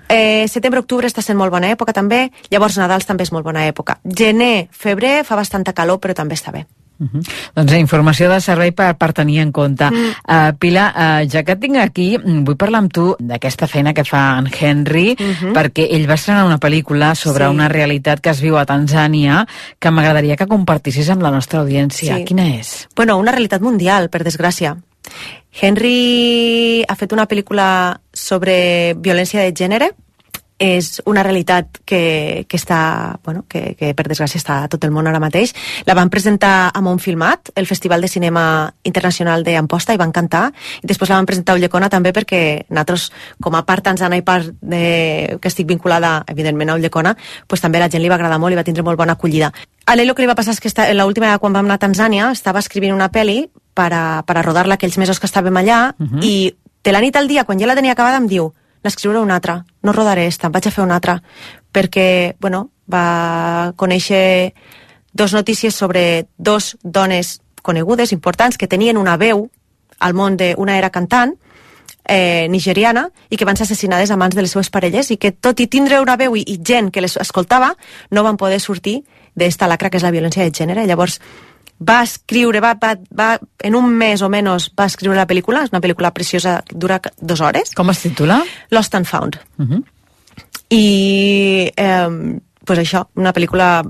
[0.07, 3.99] Eh, Setembre-octubre està sent molt bona època també, llavors Nadals també és molt bona època.
[4.07, 6.63] Gener, febrer fa bastanta calor però també està bé.
[6.99, 7.21] Uh -huh.
[7.55, 9.85] Doncs informació de servei per, per tenir en compte.
[9.85, 13.93] Uh, Pilar, uh, ja que et tinc aquí, mm, vull parlar amb tu d'aquesta feina
[13.93, 15.53] que fa en Henry, uh -huh.
[15.53, 17.51] perquè ell va estrenar una pel·lícula sobre Sí.
[17.51, 19.47] una realitat que es viu a Tanzània
[19.79, 22.17] que m'agradaria que compartissis amb la nostra audiència.
[22.17, 22.25] Sí.
[22.25, 22.87] Quina és?
[22.95, 24.77] Bueno, una realitat mundial, per desgràcia.
[25.51, 29.91] Henry ha fet una pel·lícula sobre violència de gènere.
[30.57, 34.91] És una realitat que, que està, bueno, que, que per desgràcia està a tot el
[34.91, 35.53] món ara mateix.
[35.85, 40.47] La van presentar a Montfilmat, el Festival de Cinema Internacional d'Amposta, i van cantar.
[40.81, 44.25] I després la van presentar a Ullecona també perquè nosaltres, com a part tanzana i
[44.25, 47.13] part de, que estic vinculada, evidentment, a Ullecona,
[47.47, 49.53] pues també la gent li va agradar molt i va tindre molt bona acollida.
[49.85, 51.85] A l'ell el que li va passar és que l'última vegada quan vam anar a
[51.85, 53.45] Tanzània estava escrivint una pel·li
[53.77, 56.23] per a, per a rodar-la aquells mesos que estàvem allà uh -huh.
[56.23, 58.53] i de la nit al dia, quan ja la tenia acabada, em diu
[58.87, 61.19] n'escriuré una altra, no rodaré esta, vaig a fer una altra,
[61.75, 64.53] perquè, bueno, va conèixer
[65.13, 69.49] dos notícies sobre dos dones conegudes, importants, que tenien una veu
[69.99, 70.53] al món de...
[70.57, 71.35] Una era cantant,
[72.07, 75.33] eh, nigeriana, i que van ser assassinades a mans de les seues parelles, i que
[75.33, 77.73] tot i tindre una veu i, i gent que les escoltava,
[78.09, 79.01] no van poder sortir
[79.35, 80.87] d'esta lacra que és la violència de gènere.
[80.87, 81.19] Llavors,
[81.79, 83.29] va escriure, va, va, va,
[83.63, 87.41] en un mes o menys va escriure la pel·lícula, és una pel·lícula preciosa, dura dues
[87.41, 87.73] hores.
[87.77, 88.41] Com es titula?
[88.71, 89.39] Lost and Found.
[89.57, 89.83] Uh -huh.
[90.69, 93.83] I, eh, pues això, una pel·lícula...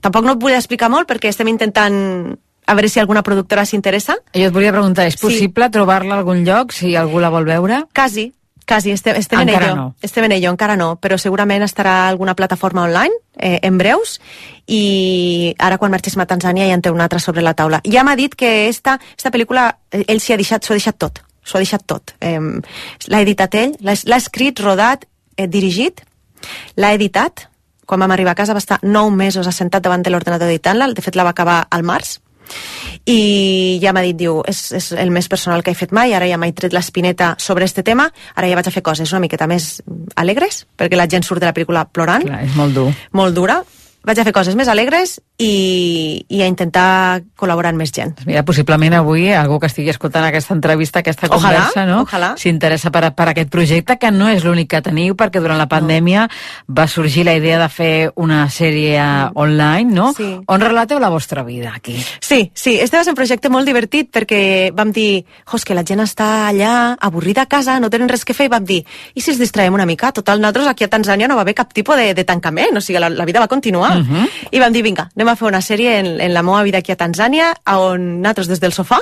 [0.00, 2.36] Tampoc no et vull explicar molt perquè estem intentant
[2.66, 4.16] a veure si alguna productora s'interessa.
[4.34, 5.70] Jo et volia preguntar, és possible sí.
[5.70, 7.84] trobar-la a algun lloc si algú la vol veure?
[7.94, 8.32] Quasi,
[8.66, 9.76] quasi, estem, estem en Encara ello.
[9.76, 9.94] no.
[10.02, 14.18] Estem en ello, encara no, però segurament estarà alguna plataforma online eh, en breus
[14.66, 17.80] i ara quan marxéssim a Tanzània ja en té una altra sobre la taula.
[17.86, 20.98] Ja m'ha dit que esta, esta pel·lícula eh, ell s'hi ha deixat, s'ho ha deixat
[20.98, 22.16] tot, s'ho ha deixat tot.
[22.20, 22.38] Eh,
[23.06, 26.02] l'ha editat ell, l'ha escrit, rodat, eh, dirigit,
[26.76, 27.48] l'ha editat,
[27.86, 31.02] quan vam arribar a casa va estar nou mesos assentat davant de l'ordenador editant-la, de
[31.02, 32.18] fet la va acabar al març,
[33.06, 36.26] i ja m'ha dit, diu, és, és el més personal que he fet mai, ara
[36.28, 39.46] ja m'he tret l'espineta sobre este tema, ara ja vaig a fer coses una miqueta
[39.50, 39.82] més
[40.16, 42.88] alegres, perquè la gent surt de la pel·lícula plorant, Clar, és molt dur.
[43.12, 43.60] molt dura,
[44.06, 48.14] vaig a fer coses més alegres i, i a intentar col·laborar amb més gent.
[48.28, 52.04] Mira, possiblement avui algú que estigui escoltant aquesta entrevista, aquesta Ojalà, conversa, no?
[52.06, 52.30] ojalà.
[52.38, 56.28] s'interessa per, per aquest projecte, que no és l'únic que teniu, perquè durant la pandèmia
[56.70, 59.02] va sorgir la idea de fer una sèrie
[59.34, 60.12] online, no?
[60.16, 60.28] Sí.
[60.46, 61.98] On relateu la vostra vida, aquí.
[62.20, 65.24] Sí, sí, este va ser un projecte molt divertit perquè vam dir,
[65.56, 68.54] és que la gent està allà avorrida a casa, no tenen res que fer, i
[68.54, 70.12] vam dir, i si es distraem una mica?
[70.14, 73.02] Total, nosaltres aquí a Tanzània no va haver cap tipus de, de tancament, o sigui,
[73.02, 73.95] la, la vida va continuar.
[73.98, 74.28] Uh -huh.
[74.50, 76.92] I vam dir, vinga, anem a fer una sèrie en, en la meva vida aquí
[76.92, 79.00] a Tanzània, on nosaltres des del sofà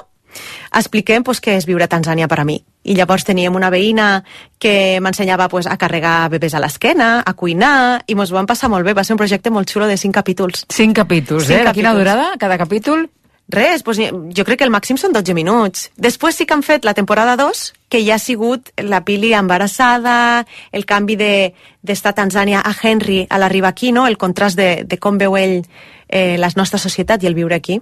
[0.75, 2.59] expliquem pues, què és viure a Tanzània per a mi.
[2.85, 4.25] I llavors teníem una veïna
[4.59, 8.71] que m'ensenyava pues, a carregar bebès a l'esquena, a cuinar, i mos ho vam passar
[8.73, 8.95] molt bé.
[8.95, 10.67] Va ser un projecte molt xulo de cinc capítols.
[10.69, 11.65] Cinc capítols, Cinc eh?
[11.65, 11.99] De quina capítols.
[11.99, 13.09] durada, cada capítol?
[13.49, 13.99] Res, doncs
[14.35, 15.91] jo crec que el màxim són 12 minuts.
[16.01, 20.47] Després sí que han fet la temporada 2, que ja ha sigut la Pili embarassada,
[20.73, 24.07] el canvi de- d'estar de, Tanzània a Henry a l'arribar aquí, no?
[24.07, 25.63] el contrast de, de com veu ell
[26.09, 27.81] eh, la nostra societat i el viure aquí.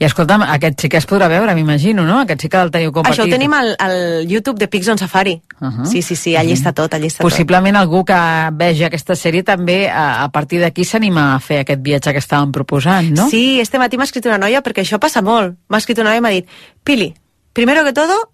[0.00, 2.18] I escolta'm, aquest sí que es podrà veure, m'imagino, no?
[2.24, 3.20] Aquest sí que el teniu compartit.
[3.20, 5.36] Això ho tenim al, al YouTube de Pigs on Safari.
[5.60, 5.86] Uh -huh.
[5.86, 8.18] Sí, sí, sí, allí està tot, allí està Possiblement algú que
[8.52, 12.50] vegi aquesta sèrie també a, a partir d'aquí s'anima a fer aquest viatge que estàvem
[12.50, 13.28] proposant, no?
[13.30, 15.54] Sí, este matí m'ha escrit una noia perquè això passa molt.
[15.68, 16.46] M'ha escrit una noia i m'ha dit,
[16.82, 17.14] Pili,
[17.52, 18.32] primero que todo,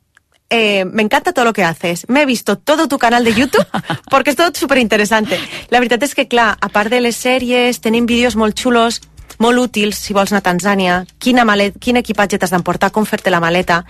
[0.51, 2.07] eh, me encanta todo lo que haces.
[2.09, 3.67] Me he visto todo tu canal de YouTube
[4.11, 5.39] porque es todo súper interesante.
[5.69, 9.03] La veritat és que, clar, a part de les sèries, tenim vídeos molt xulos
[9.39, 13.31] molt útils si vols anar a Tanzània, quina malet, quin equipatge t'has d'emportar, com fer-te
[13.31, 13.85] la maleta.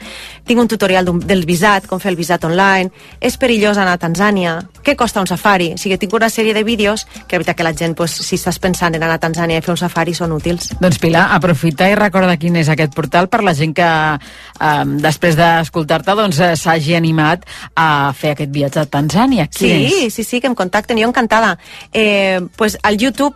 [0.46, 2.90] Tinc un tutorial d'un- del visat, com fer el visat online.
[3.20, 4.68] És perillós anar a Tanzània?
[4.84, 5.72] Què costa un safari?
[5.74, 8.36] O sigui, tinc una sèrie de vídeos que la veritat que la gent, pues, si
[8.36, 10.70] estàs pensant en anar a Tanzània i fer un safari, són útils.
[10.80, 15.36] Doncs Pilar, aprofita i recorda quin és aquest portal per la gent que eh, després
[15.36, 19.46] d'escoltar-te doncs, eh, s'hagi animat a fer aquest viatge a Tanzània.
[19.48, 20.14] Quin Sí, és?
[20.14, 21.58] sí, sí, que em contacten, jo encantada.
[21.92, 23.34] Eh, pues al YouTube,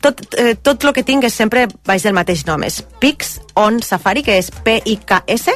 [0.00, 3.82] tot, eh, tot el que tinc és sempre baix del mateix nom, és Pix on
[3.84, 5.52] Safari, que és P-I-K-S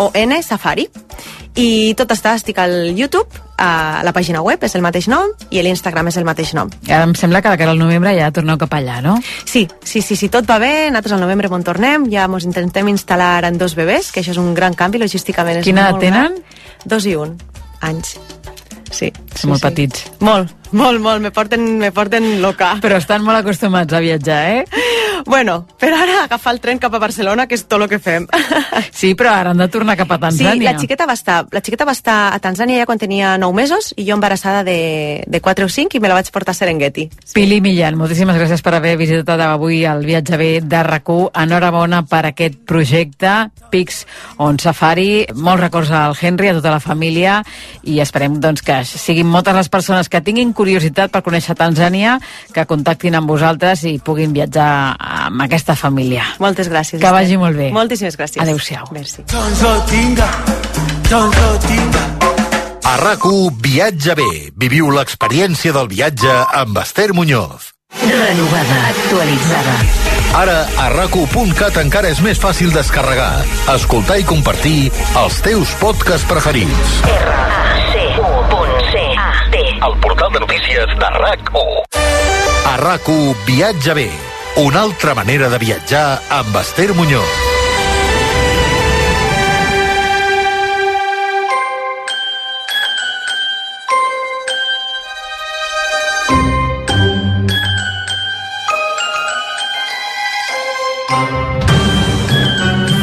[0.00, 0.88] o N Safari.
[1.60, 3.26] I tot està, estic al YouTube,
[3.60, 6.70] a la pàgina web és el mateix nom i l'Instagram és el mateix nom.
[6.86, 9.18] Ara em sembla que de cara al novembre ja torneu cap allà, no?
[9.44, 12.88] Sí, sí, sí, sí, tot va bé, nosaltres al novembre on tornem, ja ens intentem
[12.94, 16.38] instal·lar en dos bebès, que això és un gran canvi, logísticament Quina edat tenen?
[16.38, 16.86] gran.
[16.86, 17.36] Dos i un
[17.84, 18.16] anys.
[18.90, 19.10] Sí.
[19.36, 20.06] Són molt petits.
[20.24, 22.74] Molt, molt, molt, me porten, me porten loca.
[22.82, 24.64] Però estan molt acostumats a viatjar, eh?
[25.26, 28.26] Bueno, per ara agafar el tren cap a Barcelona, que és tot el que fem.
[29.00, 30.72] Sí, però ara han de tornar cap a Sí, Tanzània.
[30.72, 33.94] la xiqueta va estar, la xiqueta va estar a Tanzània ja quan tenia 9 mesos
[33.96, 37.06] i jo embarassada de, de 4 o 5 i me la vaig portar a Serengeti.
[37.32, 42.26] Pili Millan, moltíssimes gràcies per haver visitat avui el viatge bé de rac Enhorabona per
[42.28, 44.04] aquest projecte Pix
[44.36, 45.26] on Safari.
[45.34, 47.40] Molts records al Henry, a tota la família
[47.88, 52.18] i esperem doncs, que siguin moltes les persones que tinguin curiositat per conèixer Tanzània,
[52.54, 56.26] que contactin amb vosaltres i puguin viatjar amb aquesta família.
[56.42, 57.00] Moltes gràcies.
[57.02, 57.70] Que vagi molt bé.
[57.74, 58.42] Moltíssimes gràcies.
[58.44, 58.92] Adéu-siau.
[58.92, 59.24] Merci.
[62.90, 63.26] A rac
[63.62, 64.30] Viatge bé.
[64.56, 67.70] Viviu l'experiència del viatge amb Esther Muñoz.
[68.00, 69.76] Renovada, actualitzada.
[70.40, 71.16] Ara, a rac
[71.82, 73.44] encara és més fàcil descarregar,
[73.74, 76.98] escoltar i compartir els teus podcasts preferits.
[77.10, 77.89] R-A-C-U.C-A-T
[79.86, 81.84] El portal de notícies de RAC1.
[82.66, 83.08] A rac
[83.46, 84.10] Viatge bé.
[84.56, 87.49] Una altra manera de viatjar amb Esther Muñoz.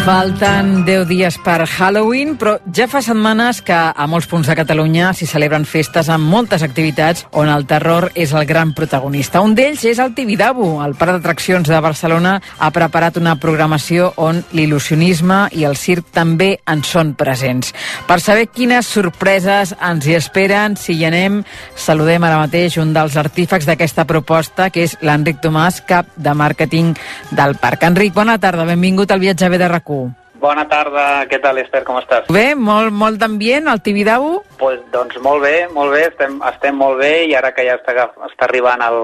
[0.07, 5.09] Falten 10 dies per Halloween, però ja fa setmanes que a molts punts de Catalunya
[5.11, 9.41] s'hi celebren festes amb moltes activitats on el terror és el gran protagonista.
[9.43, 10.77] Un d'ells és el Tibidabo.
[10.85, 16.53] El Parc d'Atraccions de Barcelona ha preparat una programació on l'il·lusionisme i el circ també
[16.63, 17.73] en són presents.
[18.07, 21.41] Per saber quines sorpreses ens hi esperen, si hi anem,
[21.75, 26.95] saludem ara mateix un dels artífecs d'aquesta proposta, que és l'Enric Tomàs, cap de màrqueting
[27.35, 27.83] del Parc.
[27.91, 29.96] Enric, bona tarda, benvingut al viatge de RAC1.
[29.97, 30.11] Tibidabo.
[30.37, 32.27] Bona tarda, què tal, Esther, com estàs?
[32.29, 34.43] Bé, molt, molt d'ambient, al Tibidabo?
[34.59, 38.05] Pues, doncs molt bé, molt bé, estem, estem molt bé i ara que ja està,
[38.27, 38.99] està arribant el,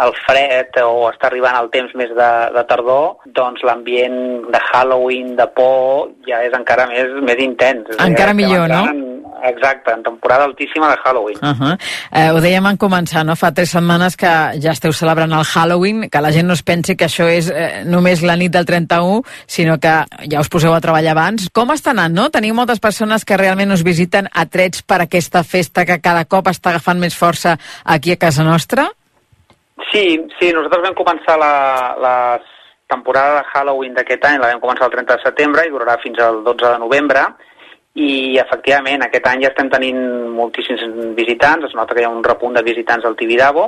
[0.00, 4.18] el fred o està arribant el temps més de, de tardor, doncs l'ambient
[4.52, 7.90] de Halloween, de por, ja és encara més, més intens.
[7.98, 8.84] Encara estem millor, no?
[8.88, 9.02] En,
[9.50, 11.38] exacte, en temporada altíssima de Halloween.
[11.42, 11.78] Uh -huh.
[12.12, 13.36] eh, ho dèiem en començar, no?
[13.36, 16.96] Fa tres setmanes que ja esteu celebrant el Halloween, que la gent no es pensi
[16.96, 20.80] que això és eh, només la nit del 31, sinó que ja us poseu a
[20.80, 21.50] treballar abans.
[21.52, 22.30] Com està anant, no?
[22.30, 26.70] Teniu moltes persones que realment us visiten atrets per aquesta festa que cada cop està
[26.70, 28.88] agafant més força aquí a casa nostra?
[29.92, 30.04] Sí,
[30.38, 31.54] sí, nosaltres vam començar la,
[32.00, 32.16] la
[32.88, 36.20] temporada de Halloween d'aquest any, la vam començar el 30 de setembre i durarà fins
[36.24, 37.26] al 12 de novembre,
[38.00, 39.98] i efectivament aquest any ja estem tenint
[40.32, 40.86] moltíssims
[41.18, 43.66] visitants, es nota que hi ha un repunt de visitants al Tibidabo,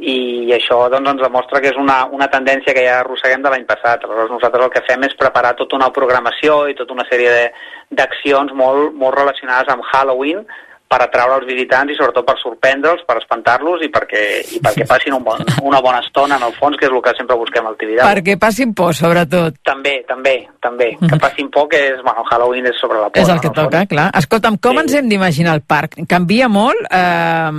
[0.00, 3.66] i això doncs, ens demostra que és una, una tendència que ja arrosseguem de l'any
[3.68, 4.06] passat.
[4.06, 7.50] Aleshores nosaltres el que fem és preparar tota una programació i tota una sèrie
[7.92, 10.46] d'accions molt, molt relacionades amb Halloween
[10.90, 14.22] per atraure els visitants i sobretot per sorprendre'ls, per espantar-los i perquè,
[14.56, 17.12] i perquè passin un bon, una bona estona en el fons, que és el que
[17.14, 18.10] sempre busquem al Tibidabo.
[18.10, 19.60] Perquè passin por, sobretot.
[19.66, 20.90] També, també, també.
[20.98, 23.22] Que passin por, que és, bueno, Halloween és sobre la por.
[23.22, 23.60] És el no, que fons.
[23.62, 24.10] toca, clar.
[24.18, 25.94] Escolta'm, com ens hem d'imaginar el parc?
[26.10, 27.50] Canvia molt eh,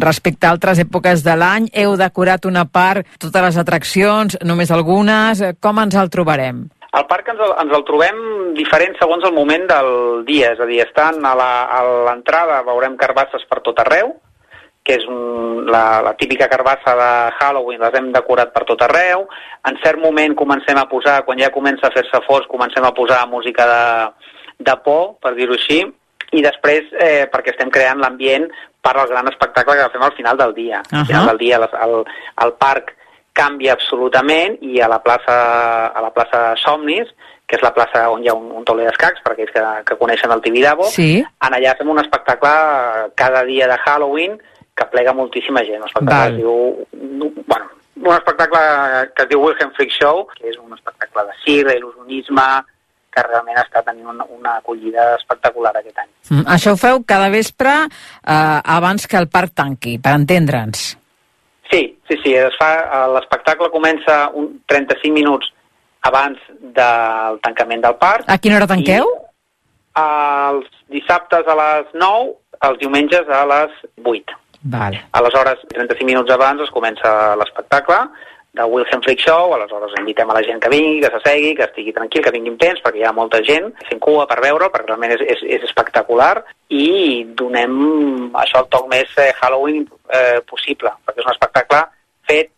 [0.00, 1.68] respecte a altres èpoques de l'any?
[1.76, 5.44] Heu decorat una part, totes les atraccions, només algunes?
[5.60, 6.70] Com ens el trobarem?
[6.92, 8.18] El parc ens el, ens el trobem
[8.56, 11.32] diferent segons el moment del dia, és a dir, estan a
[12.06, 14.10] l'entrada, veurem carbasses per tot arreu,
[14.84, 19.24] que és un, la, la típica carbassa de Halloween, les hem decorat per tot arreu.
[19.70, 23.22] En cert moment comencem a posar, quan ja comença a fer-se fosc, comencem a posar
[23.30, 23.82] música de,
[24.68, 25.80] de por, per dir-ho així,
[26.32, 28.48] i després, eh, perquè estem creant l'ambient
[28.82, 30.82] per al gran espectacle que fem al final del dia.
[30.90, 32.02] Al final del dia les- el,
[32.44, 32.92] el parc
[33.32, 35.36] canvia absolutament i a la plaça,
[35.88, 37.08] a la plaça Somnis,
[37.46, 39.96] que és la plaça on hi ha un, un tauler d'escacs, per aquells que, que
[40.00, 41.20] coneixen el Tibidabo, Sí.
[41.22, 42.52] en allà fem un espectacle
[43.14, 44.38] cada dia de Halloween
[44.74, 45.84] que plega moltíssima gent.
[45.84, 46.86] Es diu...
[46.92, 47.66] Bueno,
[48.02, 48.60] un espectacle
[49.14, 52.46] que es diu Wilhelm Freak Show, que és un espectacle de circ, d'il·lusionisme,
[53.12, 56.08] que realment està tenint una, una acollida espectacular aquest any.
[56.30, 60.96] Mm, Això ho feu cada vespre eh, abans que el parc tanqui, per entendre'ns.
[61.72, 65.48] Sí, sí, sí, es fa, eh, l'espectacle comença un 35 minuts
[66.04, 66.38] abans
[66.76, 68.28] del tancament del parc.
[68.28, 69.08] A quina hora tanqueu?
[70.02, 72.34] Els dissabtes a les 9,
[72.68, 74.36] els diumenges a les 8.
[74.74, 75.00] Vale.
[75.18, 77.98] Aleshores, 35 minuts abans es comença l'espectacle
[78.52, 81.92] de Wilhelm Freak Show, aleshores invitem a la gent que vingui, que s'assegui, que estigui
[81.96, 84.90] tranquil, que vingui en temps, perquè hi ha molta gent fent cua per veure, perquè
[84.90, 86.34] realment és, és, és espectacular,
[86.68, 87.78] i donem
[88.42, 91.80] això el toc més eh, Halloween eh, possible, perquè és un espectacle
[92.28, 92.52] fet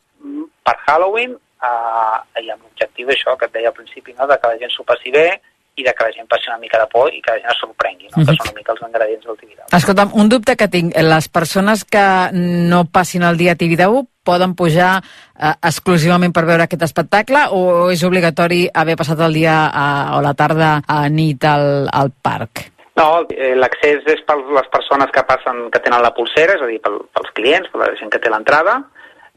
[0.67, 4.27] per Halloween eh, i amb l'objectiu d'això que et deia al principi, no?
[4.27, 5.29] de que la gent s'ho passi bé
[5.77, 7.61] i de que la gent passi una mica de por i que la gent es
[7.61, 8.23] sorprengui, no?
[8.23, 8.27] Mhm.
[8.27, 9.69] que són una mica els ingredients del Tibidabo.
[9.73, 10.97] Escolta'm, un dubte que tinc.
[10.97, 16.65] Les persones que no passin el dia a Tibidabo poden pujar eh, exclusivament per veure
[16.65, 21.45] aquest espectacle o és obligatori haver passat el dia a, o la tarda a nit
[21.45, 22.71] al, al parc?
[22.95, 26.69] No, eh, l'accés és per les persones que passen, que tenen la pulsera, és a
[26.71, 28.79] dir, pel, pels clients, per la gent que té l'entrada,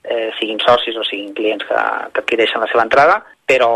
[0.03, 1.81] eh, siguin socis o siguin clients que,
[2.13, 3.17] que adquireixen la seva entrada,
[3.47, 3.69] però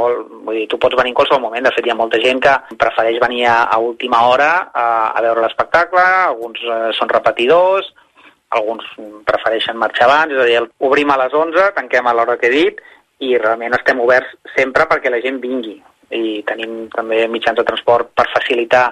[0.43, 1.63] vull dir, tu pots venir en qualsevol moment.
[1.63, 5.21] De fet, hi ha molta gent que prefereix venir a, a última hora a, a
[5.23, 7.87] veure l'espectacle, alguns eh, són repetidors,
[8.51, 8.83] alguns
[9.27, 12.55] prefereixen marxar abans, és a dir, obrim a les 11, tanquem a l'hora que he
[12.57, 12.81] dit,
[13.23, 15.77] i realment estem oberts sempre perquè la gent vingui.
[16.11, 18.89] I tenim també mitjans de transport per facilitar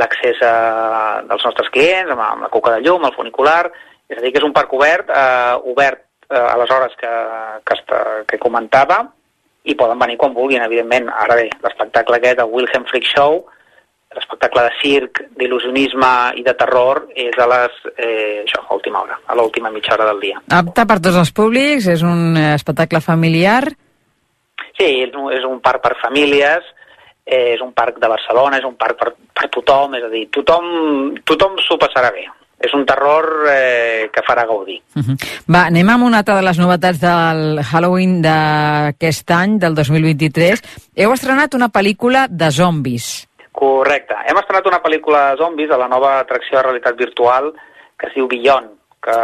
[0.00, 3.66] l'accés a- dels nostres clients, amb, amb la coca de llum, el funicular,
[4.08, 6.00] és a dir, que és un parc obert, eh, obert
[6.30, 7.12] eh, a les hores que,
[7.66, 9.02] que, està, que comentava,
[9.64, 11.08] i poden venir quan vulguin, evidentment.
[11.24, 13.40] Ara bé, l'espectacle aquest, el Wilhelm Freak Show,
[14.14, 19.18] l'espectacle de circ, d'il·lusionisme i de terror, és a les, eh, això, a última hora,
[19.26, 20.42] a l'última mitja hora del dia.
[20.60, 23.64] Apte per tots els públics, és un eh, espectacle familiar.
[24.78, 26.62] Sí, és un, és un parc per famílies,
[27.24, 30.26] eh, és un parc de Barcelona, és un parc per, per tothom, és a dir,
[30.34, 32.28] tothom, tothom s'ho passarà bé.
[32.64, 34.78] És un terror eh, que farà gaudir.
[34.96, 35.16] Mhm.
[35.52, 40.62] Va, anem amb una altra de les novetats del Halloween d'aquest any, del 2023.
[40.96, 43.28] Heu estrenat una pel·lícula de zombis.
[43.52, 44.16] Correcte.
[44.26, 47.52] Hem estrenat una pel·lícula de zombis a la nova atracció de realitat virtual
[47.98, 48.72] que es diu Beyond,
[49.04, 49.18] que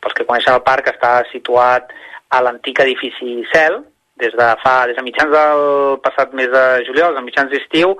[0.00, 1.92] pels que coneixen el parc està situat
[2.30, 3.82] a l'antic edifici Cel,
[4.16, 7.96] des de fa des de mitjans del passat mes de juliol, a mitjans d'estiu,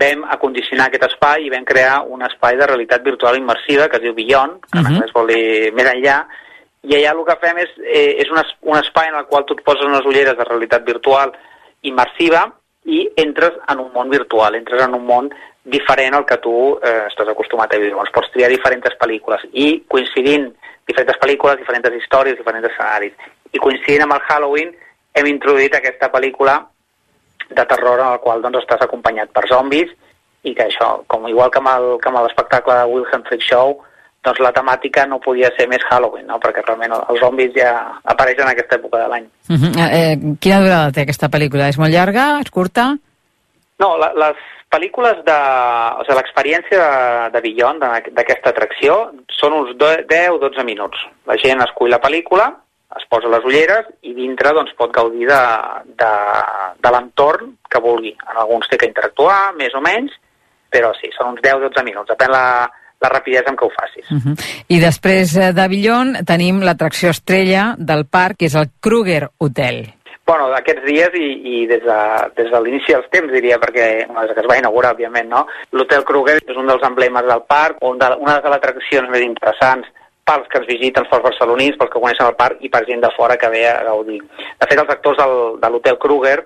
[0.00, 4.02] vam acondicionar aquest espai i vam crear un espai de realitat virtual immersiva que es
[4.02, 5.00] diu Beyond, que uh -huh.
[5.00, 6.24] més vol dir més enllà,
[6.82, 9.44] i allà el que fem és, eh, és un, es, un espai en el qual
[9.44, 11.32] tu et poses unes ulleres de realitat virtual
[11.82, 12.52] immersiva
[12.84, 15.30] i entres en un món virtual, entres en un món
[15.64, 17.92] diferent al que tu eh, estàs acostumat a viure.
[17.92, 20.48] Llavors pots triar diferents pel·lícules i coincidint
[20.88, 23.12] diferents pel·lícules, diferents històries, diferents escenaris.
[23.52, 24.72] I coincidint amb el Halloween
[25.14, 26.58] hem introduït aquesta pel·lícula
[27.48, 29.90] de terror en el qual doncs, estàs acompanyat per zombis
[30.44, 33.78] i que això, com igual que amb el- que amb l'espectacle de Wilhelm Freak Show,
[34.22, 36.38] doncs la temàtica no podia ser més Halloween, no?
[36.38, 37.72] perquè realment els zombis ja
[38.04, 39.26] apareixen en aquesta època de l'any.
[39.48, 39.88] Uh -huh.
[39.92, 41.68] eh, quina durada té aquesta pel·lícula?
[41.68, 42.38] És molt llarga?
[42.40, 42.96] És curta?
[43.78, 44.36] No, la, les
[44.70, 45.38] pel·lícules de...
[46.00, 47.80] O sigui, l'experiència de, de Beyond,
[48.12, 50.98] d'aquesta atracció, són uns do- 10-12 minuts.
[51.26, 52.52] La gent escull la pel·lícula,
[52.96, 55.42] es posa les ulleres i dintre doncs, pot gaudir de,
[56.00, 56.12] de,
[56.80, 58.14] de l'entorn que vulgui.
[58.30, 60.14] En alguns té que interactuar, més o menys,
[60.72, 62.08] però sí, són uns 10-12 minuts.
[62.14, 62.46] Depèn la,
[63.04, 64.08] la rapidesa amb què ho facis.
[64.10, 64.48] Uh -huh.
[64.68, 69.94] I després eh, de Billon tenim l'atracció estrella del parc, que és el Kruger Hotel.
[70.26, 72.00] Bueno, aquests dies i, i des, de,
[72.36, 75.46] des de l'inici dels temps, diria, perquè des que es va inaugurar, òbviament, no?
[75.72, 79.22] L'Hotel Kruger és un dels emblemes del parc, on de, una de les atraccions més
[79.22, 79.88] interessants
[80.28, 83.10] pels que ens visiten, pels barcelonins, pels que coneixen el parc i per gent de
[83.16, 84.20] fora que ve a gaudir.
[84.20, 86.38] De fet, els actors del, de l'Hotel Kruger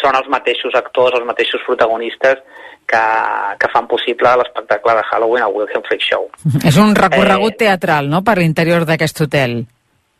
[0.00, 2.40] són els mateixos actors, els mateixos protagonistes
[2.90, 3.02] que,
[3.60, 6.28] que fan possible l'espectacle de Halloween al Wilhelm Freak Show.
[6.70, 9.62] És un recorregut teatral, no?, per l'interior d'aquest hotel.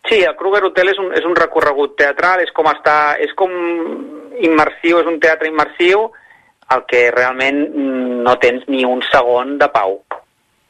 [0.09, 3.53] Sí, el Kruger Hotel és un, és un recorregut teatral, és com està, és com
[4.41, 6.09] immersiu, és un teatre immersiu,
[6.75, 9.99] el que realment mm, no tens ni un segon de pau.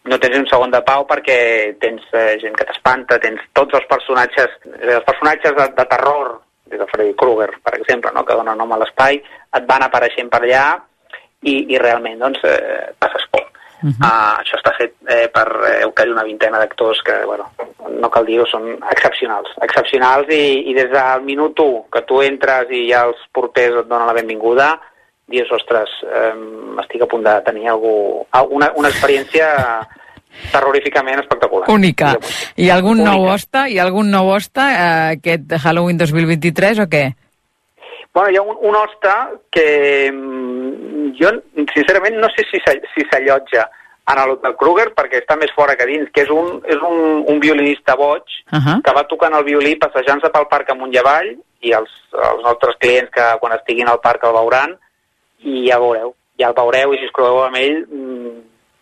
[0.09, 1.41] No tens un segon de pau perquè
[1.81, 6.39] tens eh, gent que t'espanta, tens tots els personatges, els personatges de, de terror,
[6.71, 8.25] des de Freddy Krueger, per exemple, no?
[8.25, 9.21] que dona nom a l'espai,
[9.59, 10.65] et van apareixent per allà
[11.43, 13.45] i, i realment doncs, eh, passes por.
[13.81, 14.05] Uh -huh.
[14.05, 17.51] uh, això està fet eh, per eh, quasi una vintena d'actors que, bueno,
[17.89, 19.49] no cal dir-ho, són excepcionals.
[19.63, 23.89] Excepcionals i, i des del minut 1 que tu entres i ja els porters et
[23.89, 24.79] donen la benvinguda,
[25.31, 26.35] dius, ostres, eh,
[26.83, 29.47] estic a punt de tenir algú, una, una experiència
[30.53, 31.69] terroríficament espectacular.
[31.71, 32.15] Única.
[32.57, 33.11] Hi ha algun Única.
[33.11, 33.65] nou hoste?
[33.71, 37.05] Hi ha algun nou hoste eh, aquest Halloween 2023 o què?
[38.15, 39.13] Bueno, hi ha un, un hoste
[39.55, 39.67] que
[40.13, 41.31] mm, jo,
[41.75, 43.69] sincerament, no sé si s'all- si s'allotja
[44.11, 47.39] en l'Hotel Kruger perquè està més fora que dins, que és un, és un, un
[47.43, 48.83] violinista boig Uh -huh.
[48.83, 52.75] que va tocant el violí passejant-se pel parc amunt i avall i els, els nostres
[52.81, 54.75] clients que quan estiguin al parc el veuran
[55.45, 58.39] i ja veureu, ja el veureu i si us creueu amb ell mm,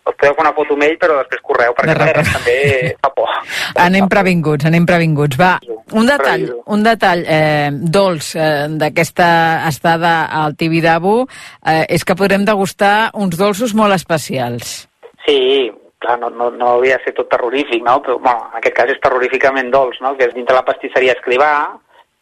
[0.09, 2.57] us podeu fer una foto amb ell però després correu perquè realment també
[3.01, 3.33] fa por.
[3.87, 5.37] Anem previnguts, anem previnguts.
[5.39, 5.53] Va,
[5.95, 9.29] un detall, un detall eh, dolç eh, d'aquesta
[9.69, 14.89] estada al Tibidabo eh, és que podrem degustar uns dolços molt especials.
[15.25, 15.69] Sí,
[16.01, 17.99] clar, no, no, no hauria de ser tot terrorífic, no?
[18.03, 20.15] Però, bueno, en aquest cas és terroríficament dolç, no?
[20.17, 21.53] Que és dintre la pastisseria Escrivà,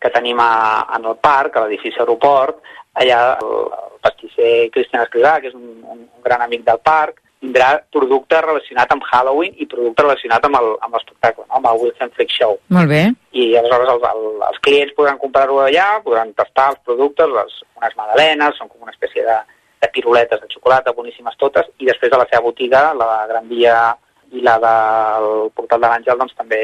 [0.02, 0.52] que tenim a,
[0.98, 2.60] en el parc, a l'edifici aeroport,
[2.98, 7.68] allà el pastisser Cristian Escrivà, que és un, un, un gran amic del parc, tindrà
[7.94, 11.60] producte relacionat amb Halloween i producte relacionat amb el- amb l'espectacle, no?
[11.60, 12.56] amb el Wilson Freak Show.
[12.74, 13.04] Molt bé.
[13.38, 17.94] I aleshores els, el, els clients podran comprar-ho allà, podran tastar els productes, les, unes
[18.00, 19.38] magdalenes, són com una espècie de,
[19.86, 23.78] de piruletes de xocolata, boníssimes totes, i després a la seva botiga, la Gran Via
[24.34, 26.64] i la del Portal de l'Àngel, doncs també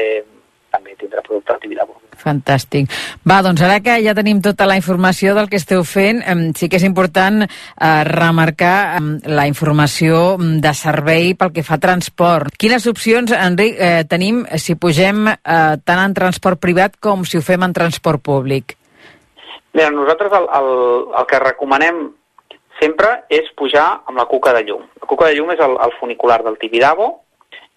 [0.74, 1.96] també tindrà producte de Tibidabo.
[2.24, 2.90] Fantàstic.
[3.26, 6.22] Va, doncs ara que ja tenim tota la informació del que esteu fent,
[6.58, 7.48] sí que és important eh,
[8.08, 12.56] remarcar em, la informació de servei pel que fa a transport.
[12.58, 15.36] Quines opcions, Enric, eh, tenim si pugem eh,
[15.84, 18.76] tant en transport privat com si ho fem en transport públic?
[19.74, 20.70] Mira, nosaltres el, el,
[21.18, 22.04] el que recomanem
[22.78, 24.86] sempre és pujar amb la cuca de llum.
[25.02, 27.23] La cuca de llum és el, el funicular del Tibidabo.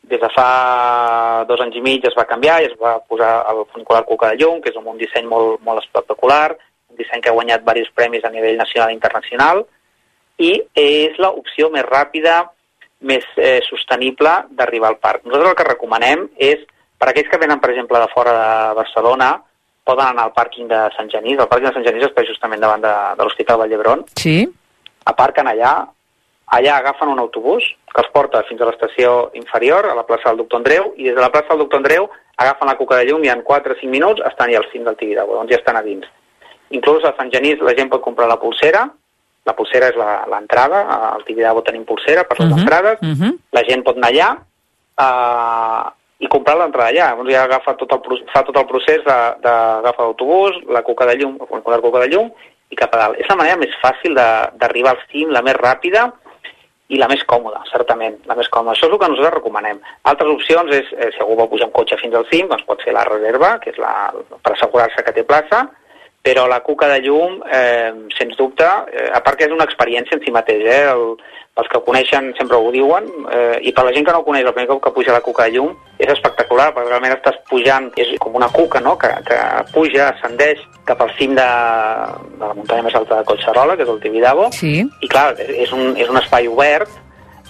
[0.07, 3.65] Des de fa dos anys i mig es va canviar i es va posar el
[3.73, 6.55] funicular cuca de llum, que és un disseny molt, molt espectacular,
[6.91, 9.65] un disseny que ha guanyat diversos premis a nivell nacional i internacional,
[10.37, 12.45] i és l'opció més ràpida,
[13.01, 15.25] més eh, sostenible d'arribar al parc.
[15.25, 16.63] Nosaltres el que recomanem és,
[16.97, 19.33] per aquells que venen, per exemple, de fora de Barcelona,
[19.87, 21.37] poden anar al pàrquing de Sant Genís.
[21.39, 24.03] El pàrquing de Sant Genís està justament davant de, de l'Hospital Vall d'Hebron.
[24.19, 24.39] Sí.
[25.07, 25.75] Aparquen allà,
[26.47, 30.37] allà agafen un autobús que els porta fins a l'estació inferior, a la plaça del
[30.43, 33.23] Doctor Andreu, i des de la plaça del Doctor Andreu agafen la cuca de llum
[33.25, 35.75] i en 4 o 5 minuts estan ja al cim del Tibidabo, doncs ja estan
[35.75, 36.05] a dins.
[36.69, 38.85] Inclús a Sant Genís la gent pot comprar la pulsera,
[39.45, 40.81] la pulsera és la- l'entrada,
[41.13, 43.37] al Tibidabo tenim pulsera per les Mhm, entrades, mhm.
[43.51, 44.37] la gent pot anar allà
[44.97, 47.09] uh, i comprar l'entrada allà.
[47.11, 51.15] Llavors ja agafa tot el, fa tot el procés de- d'agafar l'autobús, la cuca de
[51.17, 52.31] llum, funicular cuca de llum
[52.69, 53.19] i cap a dalt.
[53.19, 56.11] És la manera més fàcil d'arribar al cim, la més ràpida
[56.87, 58.75] i la més còmoda, certament, la més còmoda.
[58.75, 59.81] Això és el que nosaltres recomanem.
[60.11, 62.81] Altres opcions és, eh, si algú vol pujar amb cotxe fins al cim, doncs pot
[62.81, 64.13] fer la reserva, que és la,
[64.43, 65.67] per assegurar-se que té plaça,
[66.27, 70.17] però la cuca de llum, eh, sens dubte, eh, a part que és una experiència
[70.17, 71.13] en si mateix, eh, el,
[71.55, 74.25] els que ho coneixen sempre ho diuen, eh, i per la gent que no ho
[74.25, 77.39] coneix, el primer cop que puja la cuca de llum és espectacular, perquè realment estàs
[77.47, 79.39] pujant, és com una cuca, no?, que, que
[79.71, 81.47] puja, ascendeix cap al cim de,
[82.35, 84.83] de la muntanya més alta de Collserola, que és el Tibidabo, Sí.
[84.83, 86.91] i clar, és un, és un espai obert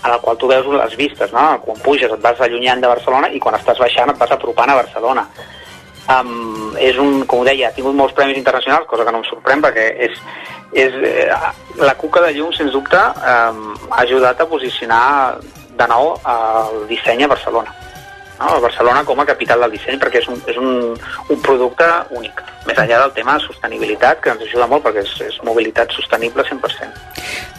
[0.05, 1.49] en el qual tu veus les vistes, no?
[1.65, 4.77] Quan puges et vas allunyant de Barcelona i quan estàs baixant et vas apropant a
[4.85, 5.25] Barcelona.
[6.07, 9.27] Um, és un, com ho deia, ha tingut molts premis internacionals, cosa que no em
[9.27, 10.21] sorprèn perquè és,
[10.71, 11.25] és eh,
[11.83, 15.03] la cuca de llum, sens dubte, um, ha ajudat a posicionar
[15.77, 17.75] de nou el disseny a Barcelona.
[18.39, 18.51] No?
[18.57, 20.93] A Barcelona com a capital del disseny perquè és un, és un,
[21.33, 22.43] un producte únic.
[22.67, 27.05] Més enllà del tema sostenibilitat, que ens ajuda molt perquè és, és mobilitat sostenible 100%.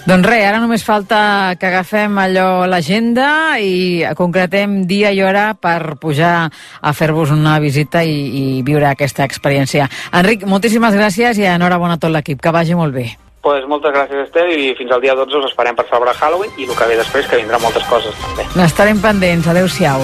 [0.09, 1.18] Doncs res, ara només falta
[1.61, 8.01] que agafem allò l'agenda i concretem dia i hora per pujar a fer-vos una visita
[8.01, 9.91] i, i viure aquesta experiència.
[10.16, 12.41] Enric, moltíssimes gràcies i enhorabona a tot l'equip.
[12.41, 13.11] Que vagi molt bé.
[13.43, 16.66] Pues moltes gràcies, Esther, i fins al dia 12 us esperem per celebrar Halloween i
[16.66, 18.49] el que ve després, que vindrà moltes coses també.
[18.59, 19.47] N'estarem pendents.
[19.49, 20.03] Adéu-siau.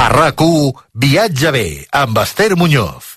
[0.00, 3.14] A RAC1, Viatge bé, amb Esther Muñoz.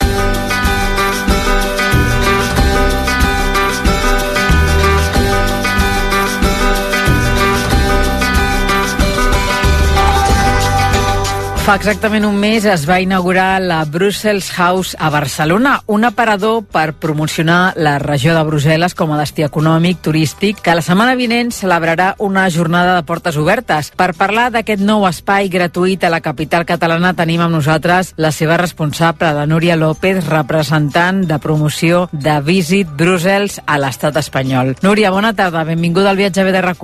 [11.64, 16.92] Fa exactament un mes es va inaugurar la Brussels House a Barcelona, un aparador per
[17.00, 22.10] promocionar la regió de Brussel·les com a destí econòmic, turístic, que la setmana vinent celebrarà
[22.20, 23.94] una jornada de portes obertes.
[23.96, 28.60] Per parlar d'aquest nou espai gratuït a la capital catalana tenim amb nosaltres la seva
[28.60, 34.76] responsable, la Núria López, representant de promoció de Visit Brussels a l'estat espanyol.
[34.84, 36.84] Núria, bona tarda, benvinguda al viatge de rac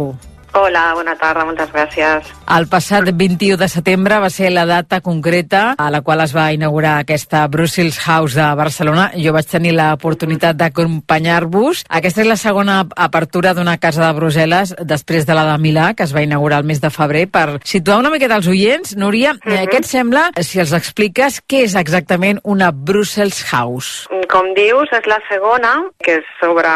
[0.60, 2.28] Hola, bona tarda, moltes gràcies.
[2.52, 6.50] El passat 21 de setembre va ser la data concreta a la qual es va
[6.52, 9.06] inaugurar aquesta Brussels House de Barcelona.
[9.24, 11.86] Jo vaig tenir l'oportunitat d'acompanyar-vos.
[11.88, 16.04] Aquesta és la segona apertura d'una casa de Brussel·les després de la de Milà, que
[16.04, 17.30] es va inaugurar el mes de febrer.
[17.32, 19.70] Per situar una miqueta els oients, Núria, mm -hmm.
[19.70, 24.10] què et sembla si els expliques què és exactament una Brussels House?
[24.30, 25.72] Com dius, és la segona,
[26.04, 26.70] que és sobre,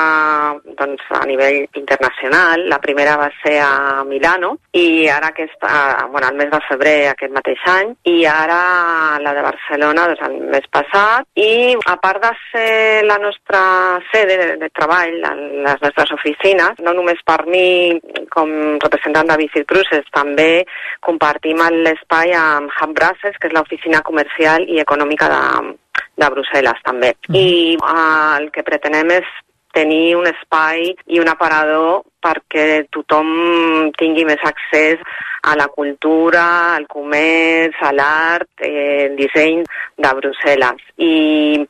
[0.80, 2.70] doncs, a nivell internacional.
[2.70, 3.73] La primera va ser a
[4.08, 9.34] Milano i ara aquesta, bueno, el mes de febrer aquest mateix any i ara la
[9.38, 13.64] de Barcelona doncs, el mes passat i a part de ser la nostra
[14.12, 15.20] sede de, de treball,
[15.68, 18.00] les nostres oficines, no només per mi
[18.34, 18.52] com
[18.82, 20.66] representant de Visit Cruises, també
[21.06, 25.74] compartim l'espai amb Hub Brussels, que és l'oficina comercial i econòmica de,
[26.22, 27.14] de Brussel·les també.
[27.30, 27.36] Mm.
[27.40, 27.48] I
[27.78, 29.30] uh, el que pretenem és
[29.74, 35.02] tenir un espai i un aparador perquè tothom tingui més accés
[35.44, 36.46] a la cultura,
[36.78, 39.64] al comerç, a l'art, eh, el disseny
[40.00, 40.86] de Brussel·les.
[41.04, 41.66] I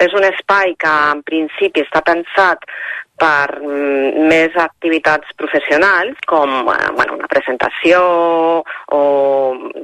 [0.00, 2.64] és un espai que en principi està pensat
[3.18, 8.00] per mm, més activitats professionals, com eh, bueno, una presentació
[8.96, 9.02] o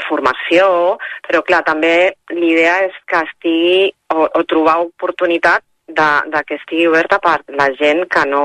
[0.08, 0.96] formació,
[1.26, 6.86] però clar, també l'idea és que estigui o, o trobar oportunitat de, de que estigui
[6.88, 8.44] oberta per la gent que no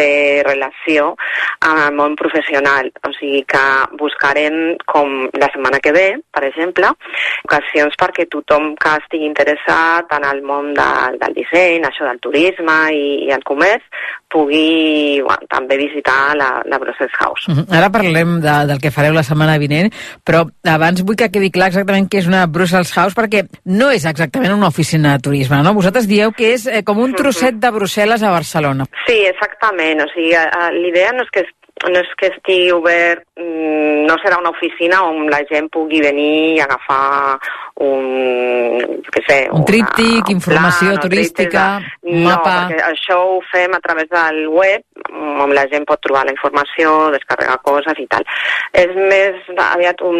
[0.00, 1.14] té relació
[1.60, 2.90] amb el món professional.
[3.06, 3.64] O sigui que
[4.00, 6.92] buscarem, com la setmana que ve, per exemple,
[7.44, 10.90] ocasions perquè tothom que estigui interessat en el món de,
[11.20, 13.84] del disseny, això del turisme i, i el comerç,
[14.30, 17.48] pugui bueno, també visitar la, la Brussels House.
[17.50, 17.76] Uh -huh.
[17.76, 19.90] Ara parlem de, del que fareu la setmana vinent,
[20.24, 24.04] però abans vull que quedi clar exactament què és una Brussels House, perquè no és
[24.04, 25.74] exactament una oficina de turisme, no?
[25.74, 28.84] Vosaltres dieu que és eh, com un trosset de Brussel·les a Barcelona.
[29.06, 29.89] Sí, exactament.
[30.04, 30.36] O sigui,
[30.78, 31.46] l'idea no és que
[31.88, 36.56] no és que estigui obert, mm, no serà una oficina on la gent pugui venir
[36.56, 37.38] i agafar
[37.80, 42.12] un, què sé, un tríptic, una, informació plan, turística, de...
[42.12, 42.52] un mapa...
[42.52, 46.34] No, perquè això ho fem a través del web, on la gent pot trobar la
[46.34, 48.26] informació, descarregar coses i tal.
[48.72, 50.18] És més aviat un,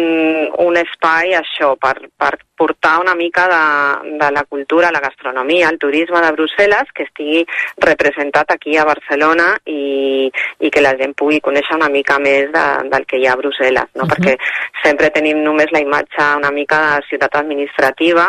[0.65, 5.79] un espai, això, per, per portar una mica de, de la cultura, la gastronomia, el
[5.81, 7.45] turisme de Brussel·les que estigui
[7.81, 10.29] representat aquí a Barcelona i,
[10.59, 13.39] i que la gent pugui conèixer una mica més de, del que hi ha a
[13.39, 14.03] Brussel·les, no?
[14.03, 14.11] Uh -huh.
[14.11, 14.35] perquè
[14.83, 18.27] sempre tenim només la imatge una mica de ciutat administrativa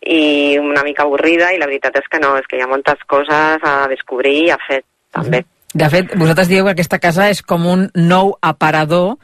[0.00, 3.00] i una mica avorrida i la veritat és que no, és que hi ha moltes
[3.06, 5.38] coses a descobrir i a fer també.
[5.38, 5.59] Uh -huh.
[5.74, 9.14] De fet, vosaltres dieu que aquesta casa és com un nou aparador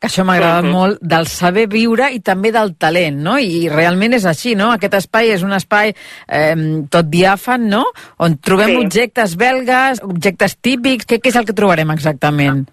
[0.00, 0.72] que això m'ha agradat uh -huh.
[0.72, 3.38] molt, del saber viure i també del talent, no?
[3.38, 4.72] I realment és així, no?
[4.72, 5.94] Aquest espai és un espai
[6.26, 6.56] eh,
[6.88, 7.84] tot diàfan, no?
[8.16, 8.76] On trobem sí.
[8.76, 12.66] objectes belgues, objectes típics, què, què és el que trobarem exactament?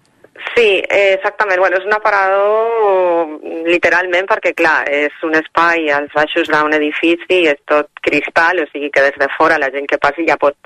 [0.54, 1.58] Sí, exactament.
[1.58, 7.48] Bueno, és un aparador literalment perquè, clar, és un espai als baixos d'un edifici i
[7.50, 10.56] és tot cristal, o sigui que des de fora la gent que passi ja pot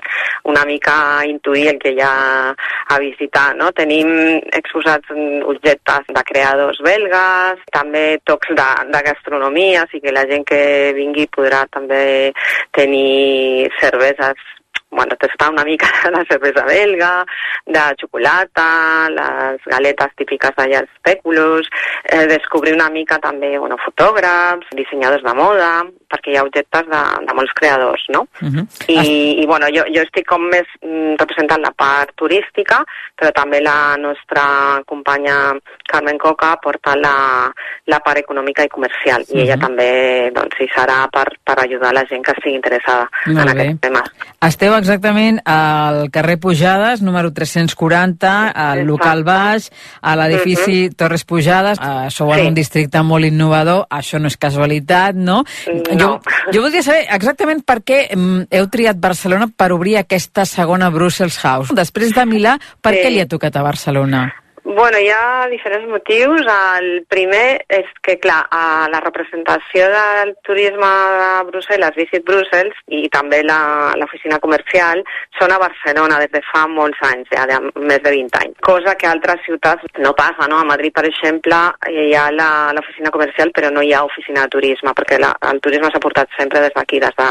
[0.49, 0.95] una mica
[1.25, 3.71] intuir el que hi ha a visitar, no?
[3.73, 4.09] Tenim
[4.53, 5.09] exposats
[5.49, 10.63] objectes de creadors belgues, també tocs de, de gastronomia, o sigui que la gent que
[10.97, 12.33] vingui podrà també
[12.75, 14.51] tenir cerveses
[14.93, 17.25] bueno, tastar una mica la cervesa belga,
[17.65, 21.69] de xocolata, les galetes típiques d'allà els pèculos,
[22.03, 25.71] eh, descobrir una mica també bueno, fotògrafs, dissenyadors de moda,
[26.13, 28.25] perquè hi ha objectes de, de molts creadors, no?
[28.41, 28.65] Uh -huh.
[28.87, 32.83] I, I, bueno, jo, jo estic com més mm, representant la part turística,
[33.17, 34.43] però també la nostra
[34.85, 35.55] companya
[35.87, 37.51] Carmen Coca porta la,
[37.85, 39.37] la part econòmica i comercial, uh -huh.
[39.37, 43.39] i ella també doncs, hi serà per, per ajudar la gent que estigui interessada Molt
[43.39, 44.03] en aquest tema.
[44.41, 49.69] Esteu exactament al carrer Pujades, número 340, al local baix,
[50.01, 50.95] a l'edifici uh -huh.
[50.95, 51.79] Torres Pujades.
[51.79, 52.47] Uh, sou en sí.
[52.47, 55.43] un districte molt innovador, això no és casualitat, no?
[55.67, 55.99] no.
[55.99, 56.21] Jo,
[56.53, 61.39] jo voldria saber exactament per què um, heu triat Barcelona per obrir aquesta segona Brussels
[61.43, 61.73] House.
[61.73, 62.99] Després de Milà, per sí.
[62.99, 64.42] què li ha tocat a Barcelona?
[64.65, 66.45] Bueno, hi ha diferents motius.
[66.47, 70.87] El primer és que, clar, a la representació del turisme
[71.19, 75.03] de Brussel·les, Visit Brussels, i també l'oficina comercial,
[75.35, 78.55] són a Barcelona des de fa molts anys, ja de més de 20 anys.
[78.63, 80.61] Cosa que a altres ciutats no passa, no?
[80.61, 81.59] A Madrid, per exemple,
[81.91, 85.91] hi ha l'oficina comercial, però no hi ha oficina de turisme, perquè la, el turisme
[85.91, 87.29] s'ha portat sempre des d'aquí, des de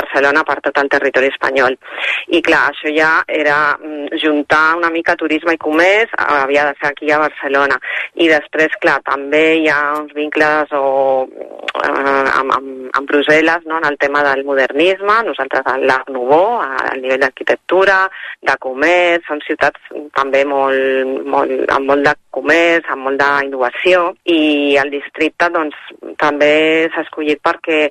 [0.00, 1.76] Barcelona, per tot el territori espanyol.
[2.32, 6.90] I, clar, això ja era mm, juntar una mica turisme i comerç, havia de ser
[6.90, 7.76] aquí a Barcelona.
[8.14, 13.78] I després, clar, també hi ha uns vincles o, eh, amb, amb, amb Brussel·les no?
[13.78, 18.00] en el tema del modernisme, nosaltres a l'Art Nouveau, al nivell d'arquitectura,
[18.46, 24.76] de comerç, són ciutats també molt, molt, amb molt de comerç, amb molt d'innovació i
[24.80, 25.76] el districte doncs,
[26.20, 27.86] també s'ha escollit perquè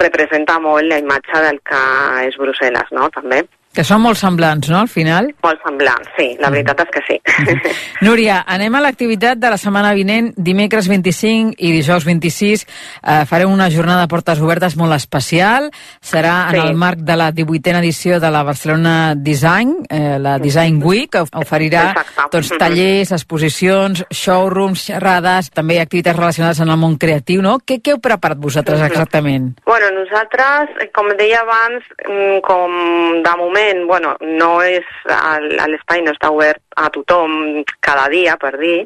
[0.00, 1.80] representa molt la imatge del que
[2.28, 3.08] és Brussel·les, no?
[3.14, 3.44] també.
[3.70, 5.28] Que són molt semblants, no, al final?
[5.44, 6.54] Molt semblants, sí, la mm.
[6.56, 7.18] veritat és que sí.
[8.06, 12.64] Núria, anem a l'activitat de la setmana vinent, dimecres 25 i dijous 26.
[12.66, 15.68] Eh, farem una jornada de portes obertes molt especial.
[16.02, 16.56] Serà sí.
[16.56, 21.12] en el marc de la 18a edició de la Barcelona Design, eh, la Design Week,
[21.14, 21.84] que oferirà
[22.32, 27.60] doncs, tallers, exposicions, showrooms, xerrades, també activitats relacionades amb el món creatiu, no?
[27.62, 29.52] Què, què heu preparat vosaltres exactament?
[29.62, 32.78] Bueno, nosaltres, com deia abans, mm, com
[33.22, 38.54] de moment moment, bueno, no és, l'espai no està obert a tothom cada dia, per
[38.58, 38.84] dir,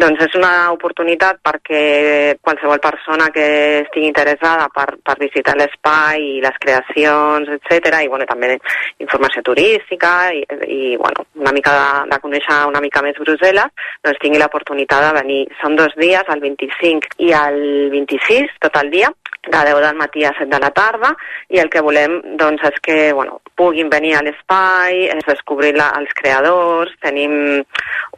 [0.00, 3.46] doncs és una oportunitat perquè qualsevol persona que
[3.82, 8.54] estigui interessada per, per visitar l'espai i les creacions, etc i bueno, també
[9.02, 14.22] informació turística i, i bueno, una mica de, de conèixer una mica més Brussel·les, doncs
[14.22, 15.42] tingui l'oportunitat de venir.
[15.60, 17.60] Són dos dies, el 25 i el
[17.92, 19.10] 26, tot el dia,
[19.46, 21.14] de 10 del matí a 7 de la tarda,
[21.48, 25.90] i el que volem doncs, és que bueno, puguin venir a l'espai, es descobrir la,
[25.98, 27.62] els creadors, tenim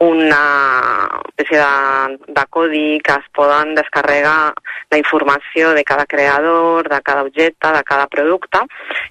[0.00, 0.42] una
[1.28, 4.54] espècie de, de codi que es poden descarregar
[4.90, 8.62] la informació de cada creador, de cada objecte, de cada producte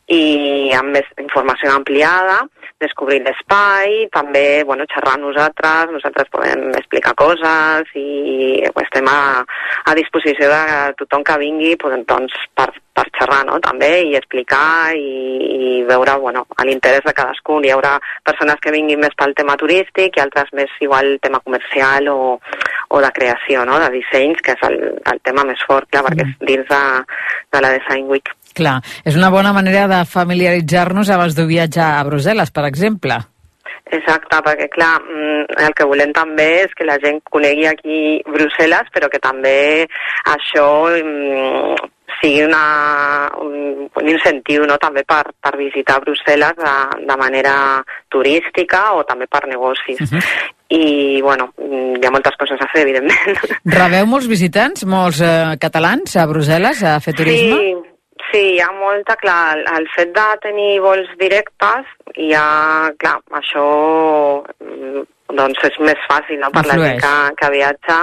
[0.08, 2.44] i amb més informació ampliada
[2.82, 9.20] descobrir l'espai, també bueno, xerrar amb nosaltres, nosaltres podem explicar coses i estem a,
[9.88, 10.64] a disposició de
[11.00, 13.62] tothom que vingui pues, doncs, per, per xerrar no?
[13.64, 15.08] també i explicar i,
[15.56, 17.64] i veure bueno, l'interès de cadascun.
[17.64, 17.96] Hi haurà
[18.28, 22.20] persones que vinguin més pel tema turístic i altres més igual tema comercial o,
[22.92, 23.80] o de creació, no?
[23.80, 26.84] de dissenys, que és el, el tema més fort, clar, perquè és dins de,
[27.56, 28.36] de la Design Week.
[28.56, 33.20] Clar, és una bona manera de familiaritzar-nos abans d'un viatge a Brussel·les, per exemple.
[33.94, 38.90] Exacte, perquè clar, mm, el que volem també és que la gent conegui aquí Brussel·les,
[38.94, 39.86] però que també
[40.32, 41.92] això mm,
[42.22, 44.80] sigui una, un, un incentiu no?
[44.82, 46.76] també per, per visitar Brussel·les de,
[47.06, 47.56] de manera
[48.10, 50.02] turística o també per negocis.
[50.02, 50.24] Uh -huh.
[50.70, 53.38] I, bueno, mm, hi ha moltes coses a fer, evidentment.
[53.66, 57.58] Rebeu molts visitants, molts eh, catalans a Brussel·les a fer turisme?
[57.58, 57.95] Sí,
[58.36, 63.64] Sí, hi ha molta, clar, el, fet de tenir vols directes, hi ha, clar, això
[64.60, 65.06] mm,
[65.40, 66.50] doncs és més fàcil no?
[66.52, 68.02] per la gent que, que viatja.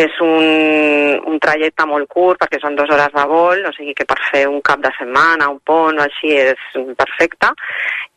[0.00, 4.08] És un, un trajecte molt curt perquè són dues hores de vol, o sigui que
[4.10, 6.66] per fer un cap de setmana, un pont o així és
[6.98, 7.54] perfecte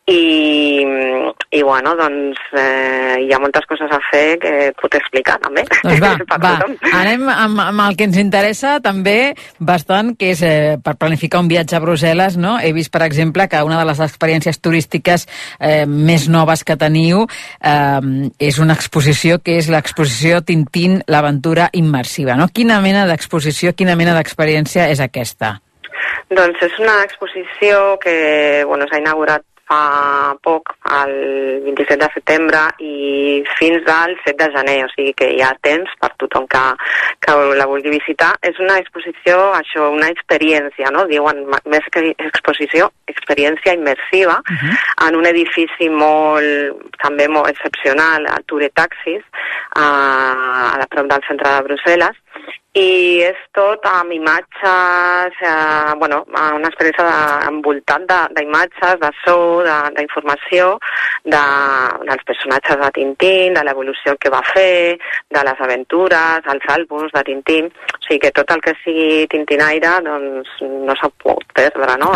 [0.05, 0.83] i,
[1.51, 6.01] i bueno, doncs eh, hi ha moltes coses a fer que puc explicar també doncs
[6.03, 6.11] va,
[6.43, 6.51] va.
[6.99, 9.31] anem amb, amb el que ens interessa també
[9.63, 12.57] bastant que és eh, per planificar un viatge a Brussel·les no?
[12.59, 15.23] he vist per exemple que una de les experiències turístiques
[15.61, 22.35] eh, més noves que teniu eh, és una exposició que és l'exposició Tintín l'aventura immersiva
[22.35, 22.49] no?
[22.51, 25.61] quina mena d'exposició, quina mena d'experiència és aquesta?
[26.33, 31.13] Doncs és una exposició que bueno, s'ha inaugurat fa poc, el
[31.65, 35.91] 27 de setembre, i fins al 7 de gener, o sigui que hi ha temps
[36.01, 36.63] per tothom que,
[37.23, 38.33] que la vulgui visitar.
[38.45, 41.05] És una exposició, això, una experiència, no?
[41.11, 44.75] Diuen, més que exposició, experiència immersiva, uh -huh.
[45.07, 49.23] en un edifici molt, també molt excepcional, a Ture Taxis,
[49.75, 49.87] a,
[50.81, 52.22] a prop del centre de Brussel·les,
[52.73, 59.35] i és tot amb imatges, eh, bueno, una experiència de, envoltat d'imatges, de, de so,
[59.93, 60.71] d'informació
[61.21, 61.43] de, de,
[62.09, 64.97] dels personatges de Tintín, de l'evolució que va fer,
[65.29, 69.99] de les aventures, els àlbums de Tintín, o sigui que tot el que sigui tintinaire
[70.09, 72.09] doncs no s'ho pot perdre, no?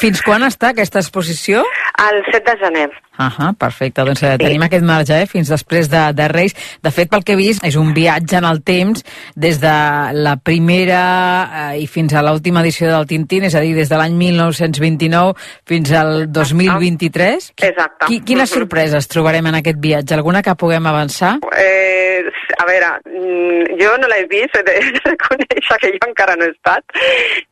[0.00, 1.66] Fins quan està aquesta exposició?
[2.08, 2.88] El 7 de gener.
[3.16, 4.38] Uh -huh, perfecte, doncs eh, sí.
[4.38, 6.54] tenim aquest marge eh, fins després de, de Reis.
[6.82, 9.04] De fet, pel que he vist, és un viatge en el temps
[9.36, 9.76] des de
[10.12, 13.96] la primera eh, i fins a l'última edició del Tintín, és a dir, des de
[13.96, 15.34] l'any 1929
[15.64, 17.52] fins al 2023.
[17.56, 18.06] Exacte.
[18.06, 18.54] Qui, quines -huh.
[18.54, 20.14] sorpreses trobarem en aquest viatge?
[20.14, 21.38] Alguna que puguem avançar?
[21.56, 22.24] Eh,
[22.58, 24.74] a veure, mm, jo no l'he vist, he de
[25.10, 26.84] reconèixer que jo encara no he estat,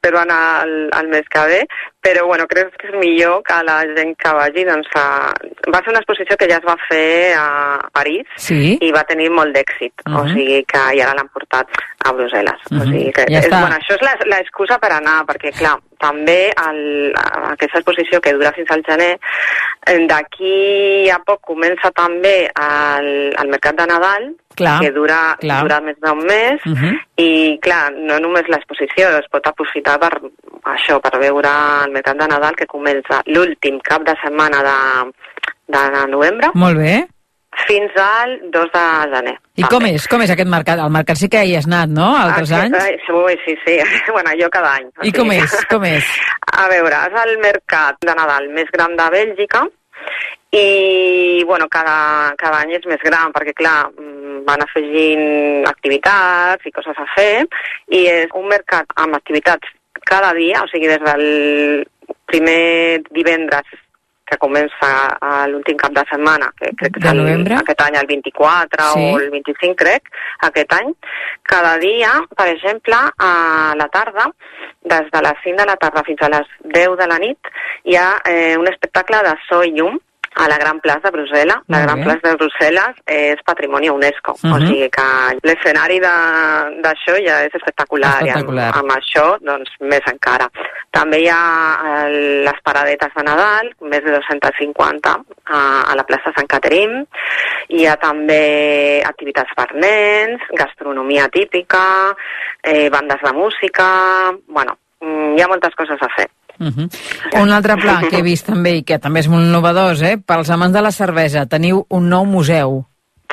[0.02, 1.66] però anar al, al mes que ve,
[2.03, 5.30] però bueno, crec que és millor que la gent que vagi doncs, a,
[5.70, 7.46] va ser una exposició que ja es va fer a
[7.94, 8.76] París sí?
[8.82, 10.24] i va tenir molt d'èxit, uh -huh.
[10.24, 11.68] o sigui que ja ara l'han portat
[12.05, 12.61] a Brussel·les.
[12.70, 12.82] Uh -huh.
[12.82, 16.80] O sigui que ja és, bueno, això és l'excusa per anar, perquè clar, també el,
[17.53, 19.12] aquesta exposició que dura fins al gener,
[20.11, 24.28] d'aquí a poc comença també el, el Mercat de Nadal,
[24.59, 25.62] clar, que dura, clar.
[25.64, 26.94] dura més d'un mes, Uh -huh.
[27.16, 30.12] i clar, no només l'exposició, es pot aprofitar per
[30.74, 31.50] això, per veure
[31.84, 35.12] el Mercat de Nadal que comença l'últim cap de setmana de,
[35.66, 36.50] de novembre.
[36.55, 37.07] Molt bé.
[37.66, 39.34] Fins al 2 de gener.
[39.61, 40.07] I com és?
[40.09, 40.80] Com és aquest mercat?
[40.80, 42.78] El mercat sí que hi has anat, no?, altres Aquest, anys?
[42.80, 43.76] ai, Sí, sí, sí.
[44.14, 44.88] Bueno, jo cada any.
[45.05, 45.59] I com és?
[45.70, 46.09] Com és?
[46.62, 49.66] A veure, és el mercat de Nadal més gran de Bèlgica
[50.53, 56.72] i, bueno, cada, cada any és més gran perquè, clar, mm, van afegint activitats i
[56.74, 57.44] coses a fer
[57.92, 59.68] i és un mercat amb activitats
[60.09, 61.86] cada dia, o sigui, des del
[62.26, 63.68] primer divendres
[64.27, 67.57] que comença a l'últim cap de setmana, que crec que és el, novembre?
[67.59, 69.09] aquest any el 24 Sí.
[69.12, 70.09] o el 25, crec,
[70.49, 70.93] aquest any.
[71.43, 74.29] Cada dia, per exemple, a la tarda,
[74.85, 77.39] des de les 5 de la tarda fins a les 10 de la nit,
[77.85, 79.99] hi ha eh, un espectacle de so i llum
[80.35, 81.61] a la Gran Plaça de Brussel·les.
[81.68, 82.03] La Gran.
[82.03, 84.66] Plaça de Brussel·les és patrimoni UNESCO, o Mhm.
[84.66, 85.07] sigui que
[85.43, 88.70] l'escenari d'això ja és espectacular, Espectacular.
[88.74, 90.49] i amb, amb això doncs més encara.
[90.91, 96.33] També hi ha eh, les paradetes de Nadal, més de 250 a, a la plaça
[96.37, 97.05] Sant Caterim.
[97.68, 102.14] Hi ha també activitats per nens, gastronomia típica,
[102.62, 104.33] eh, bandes de música...
[104.47, 106.28] Bueno, mm, hi ha moltes coses a fer.
[106.62, 107.42] Uh -huh.
[107.42, 110.16] Un altre pla que he vist també i que també és molt innovador, eh?
[110.26, 112.84] pels amants de la cervesa, teniu un nou museu.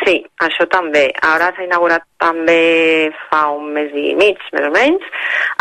[0.06, 1.12] Sí, això també.
[1.22, 5.04] Ara s'ha inaugurat també fa un mes i mig, més o menys,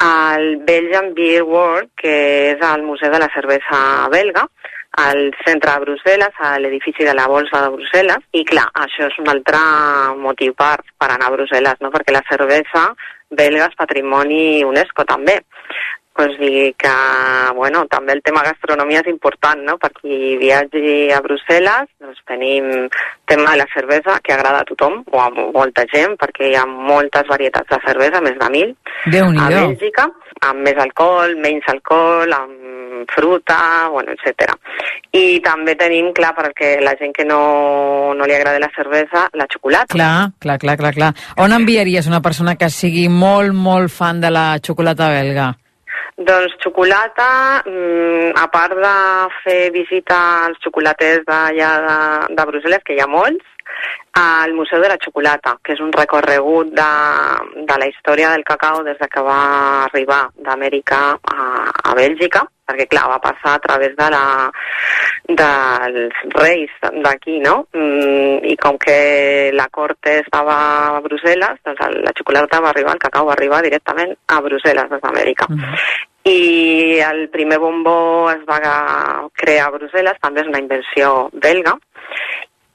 [0.04, 2.14] el Belgian Beer World, que
[2.52, 3.80] és el Museu de la Cervesa
[4.12, 4.46] belga,
[4.98, 9.18] al centre de Brussel·les, a l'edifici de la Bolsa de Brussel·les, i clar, això és
[9.22, 9.60] un altre
[10.22, 11.90] motiu per, per anar a Brussel·les, no?
[11.94, 12.88] perquè la cervesa
[13.30, 15.36] belga és patrimoni UNESCO també
[16.18, 16.90] pues dir que,
[17.54, 22.88] bueno, també el tema gastronomia és important, no?, per qui viatgi a Brussel·les, doncs tenim
[23.30, 26.64] tema de la cervesa que agrada a tothom, o a molta gent, perquè hi ha
[26.66, 28.72] moltes varietats de cervesa, més de mil,
[29.06, 30.08] a Bèlgica,
[30.48, 33.60] amb més alcohol, menys alcohol, amb fruta,
[33.94, 34.50] bueno, etc.
[35.14, 39.46] I també tenim, clar, perquè la gent que no, no li agrada la cervesa, la
[39.46, 39.94] xocolata.
[39.94, 41.14] Clar, clar, clar, clar, clar.
[41.38, 45.52] On enviaries una persona que sigui molt, molt fan de la xocolata belga?
[46.18, 48.94] Doncs xocolata, mm, a part de
[49.44, 50.16] fer visita
[50.46, 53.46] als xocolaters d'allà de, de Brussel·les, que hi ha molts,
[54.18, 56.90] al Museu de la Xocolata, que és un recorregut de,
[57.70, 59.40] de la història del cacau des de que va
[59.84, 61.44] arribar d'Amèrica a,
[61.84, 64.22] a Bèlgica, perquè clar, va passar a través de la,
[65.40, 67.56] dels reis d'aquí, no?
[67.72, 70.58] Mm, I com que la cort estava
[70.98, 75.02] a Brussel·les, doncs la xocolata va arribar, el cacau va arribar directament a Brussel·les des
[75.02, 75.46] d'Amèrica.
[75.48, 76.06] Mm -hmm.
[76.28, 78.60] I el primer bombó es va
[79.32, 81.78] crear a Brussel·les, també és una invenció belga,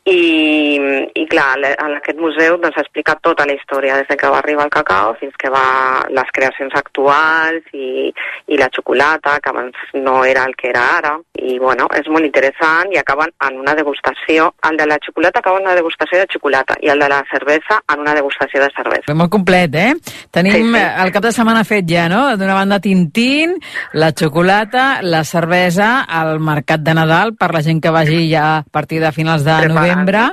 [0.05, 0.79] i,
[1.15, 4.73] i clar, en aquest museu doncs, explica tota la història, des que va arribar el
[4.73, 8.11] cacau fins que va les creacions actuals i,
[8.51, 11.13] i la xocolata, que abans no era el que era ara.
[11.39, 14.49] I bueno, és molt interessant i acaben en una degustació.
[14.67, 17.79] El de la xocolata acaba en una degustació de xocolata i el de la cervesa
[17.93, 19.15] en una degustació de cervesa.
[19.15, 19.93] Molt complet, eh?
[20.35, 20.83] Tenim sí, sí.
[21.05, 22.25] el cap de setmana fet ja, no?
[22.35, 23.55] D'una banda Tintín,
[23.95, 25.93] la xocolata, la cervesa,
[26.23, 29.55] el mercat de Nadal per la gent que vagi ja a partir de finals de
[29.71, 30.29] novembre novembre.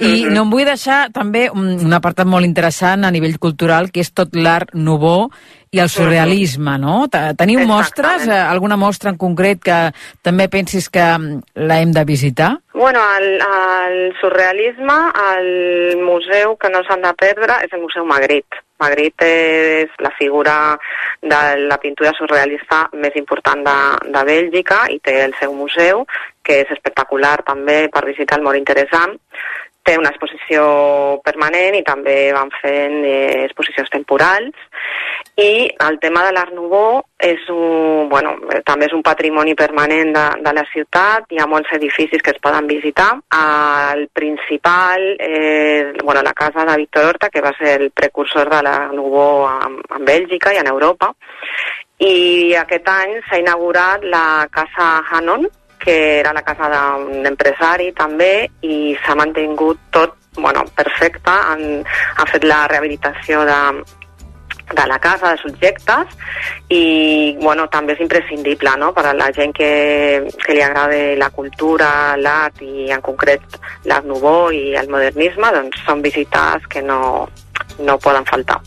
[0.00, 4.12] I no em vull deixar també un apartat molt interessant a nivell cultural, que és
[4.16, 5.28] tot l'art nouveau
[5.70, 7.04] i el surrealisme, no?
[7.10, 9.78] Teniu mostres, eh, alguna mostra en concret que
[10.22, 11.04] també pensis que
[11.54, 12.56] la hem de visitar?
[12.74, 14.98] Bueno, el, el surrealisme,
[15.36, 18.64] el museu que no s'han de perdre és el Museu Magritte.
[18.80, 19.28] Magritte
[19.84, 20.56] és la figura
[21.20, 23.78] de la pintura surrealista més important de,
[24.14, 26.06] de Bèlgica i té el seu museu,
[26.42, 29.18] que és espectacular també per visitar, molt interessant
[29.90, 30.64] té una exposició
[31.26, 34.54] permanent i també van fent eh, exposicions temporals.
[35.40, 38.36] I el tema de l'Art Nouveau és un, bueno,
[38.66, 42.40] també és un patrimoni permanent de, de la ciutat, hi ha molts edificis que es
[42.42, 43.10] poden visitar.
[43.40, 48.62] El principal és bueno, la casa de Víctor Horta, que va ser el precursor de
[48.66, 51.12] l'Art Nouveau en, en Bèlgica i en Europa,
[52.00, 55.48] i aquest any s'ha inaugurat la Casa Hanon,
[55.80, 61.82] que era la casa d'un empresari també i s'ha mantingut tot bueno, perfecte, han,
[62.16, 63.58] han fet la rehabilitació de,
[64.72, 66.14] de la casa, de subjectes
[66.68, 68.92] i bueno, també és imprescindible no?
[68.94, 69.70] per a la gent que,
[70.44, 73.58] que li agrada la cultura, l'art i en concret
[73.90, 77.28] l'art nouveau i el modernisme, doncs són visites que no,
[77.80, 78.60] no poden faltar.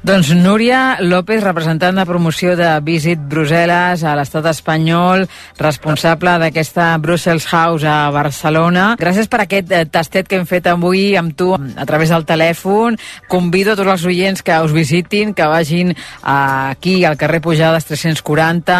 [0.00, 5.26] Doncs Núria López, representant de promoció de Visit Brussel·les a l'estat espanyol,
[5.58, 8.94] responsable d'aquesta Brussels House a Barcelona.
[8.96, 12.96] Gràcies per aquest eh, tastet que hem fet avui amb tu a través del telèfon.
[13.28, 15.92] Convido a tots els oients que us visitin, que vagin
[16.24, 18.78] aquí al carrer Pujades 340,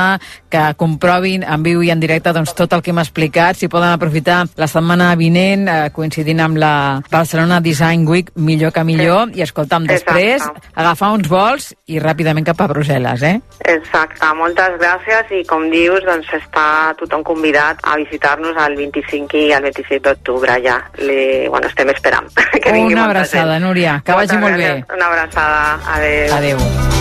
[0.48, 3.60] que comprovin en viu i en directe doncs, tot el que hem explicat.
[3.60, 6.72] Si poden aprofitar la setmana vinent, eh, coincidint amb la
[7.12, 9.36] Barcelona Design Week, millor que millor.
[9.36, 13.34] I escolta'm, després agafar uns vols i ràpidament cap a Brussel·les, eh?
[13.72, 19.50] Exacte, moltes gràcies i com dius, doncs està tothom convidat a visitar-nos el 25 i
[19.56, 20.78] el 27 d'octubre ja.
[21.00, 22.30] Li, bueno, estem esperant
[22.62, 24.86] que vingui Una abraçada, Núria, que moltes vagi molt gràcies.
[24.88, 24.96] bé.
[24.96, 26.34] Una abraçada, adéu.
[26.40, 26.99] Adéu.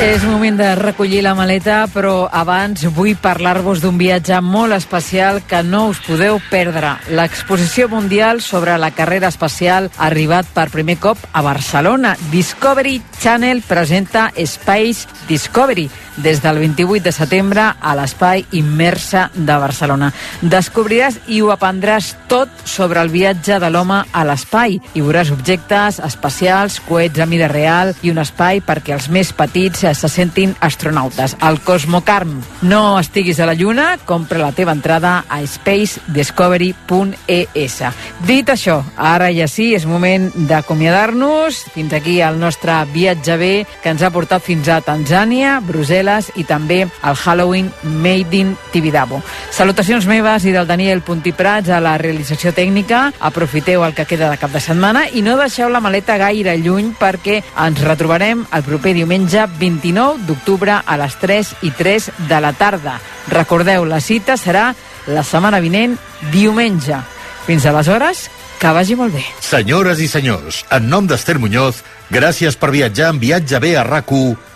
[0.00, 5.60] És moment de recollir la maleta, però abans vull parlar-vos d'un viatge molt especial que
[5.60, 6.94] no us podeu perdre.
[7.12, 12.14] L'exposició mundial sobre la carrera espacial ha arribat per primer cop a Barcelona.
[12.32, 20.12] Discovery Channel presenta Space Discovery des del 28 de setembre a l'espai immersa de Barcelona.
[20.42, 24.80] Descobriràs i ho aprendràs tot sobre el viatge de l'home a l'espai.
[24.94, 29.78] Hi veuràs objectes espacials, coets a mida real i un espai perquè els més petits
[29.80, 31.36] se sentin astronautes.
[31.40, 32.42] El Cosmocarm.
[32.62, 37.82] No estiguis a la Lluna, compra la teva entrada a spacediscovery.es.
[38.26, 41.64] Dit això, ara ja sí, és moment d'acomiadar-nos.
[41.74, 45.99] Fins aquí el nostre viatge bé que ens ha portat fins a Tanzània, Brussel·les
[46.36, 49.20] i també al Halloween Made in Tibidabo.
[49.50, 53.12] Salutacions meves i del Daniel Puntiprats a la realització tècnica.
[53.20, 56.94] Aprofiteu el que queda de cap de setmana i no deixeu la maleta gaire lluny
[56.98, 62.52] perquè ens retrobarem el proper diumenge 29 d'octubre a les 3 i 3 de la
[62.52, 62.98] tarda.
[63.28, 64.70] Recordeu, la cita serà
[65.06, 65.96] la setmana vinent,
[66.32, 66.98] diumenge.
[67.46, 68.28] Fins aleshores,
[68.60, 69.24] que vagi molt bé.
[69.40, 71.80] Senyores i senyors, en nom d'Ester Muñoz,
[72.12, 74.12] gràcies per viatjar en Viatge bé a rac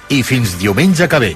[0.08, 1.34] i fins diumenge que ve.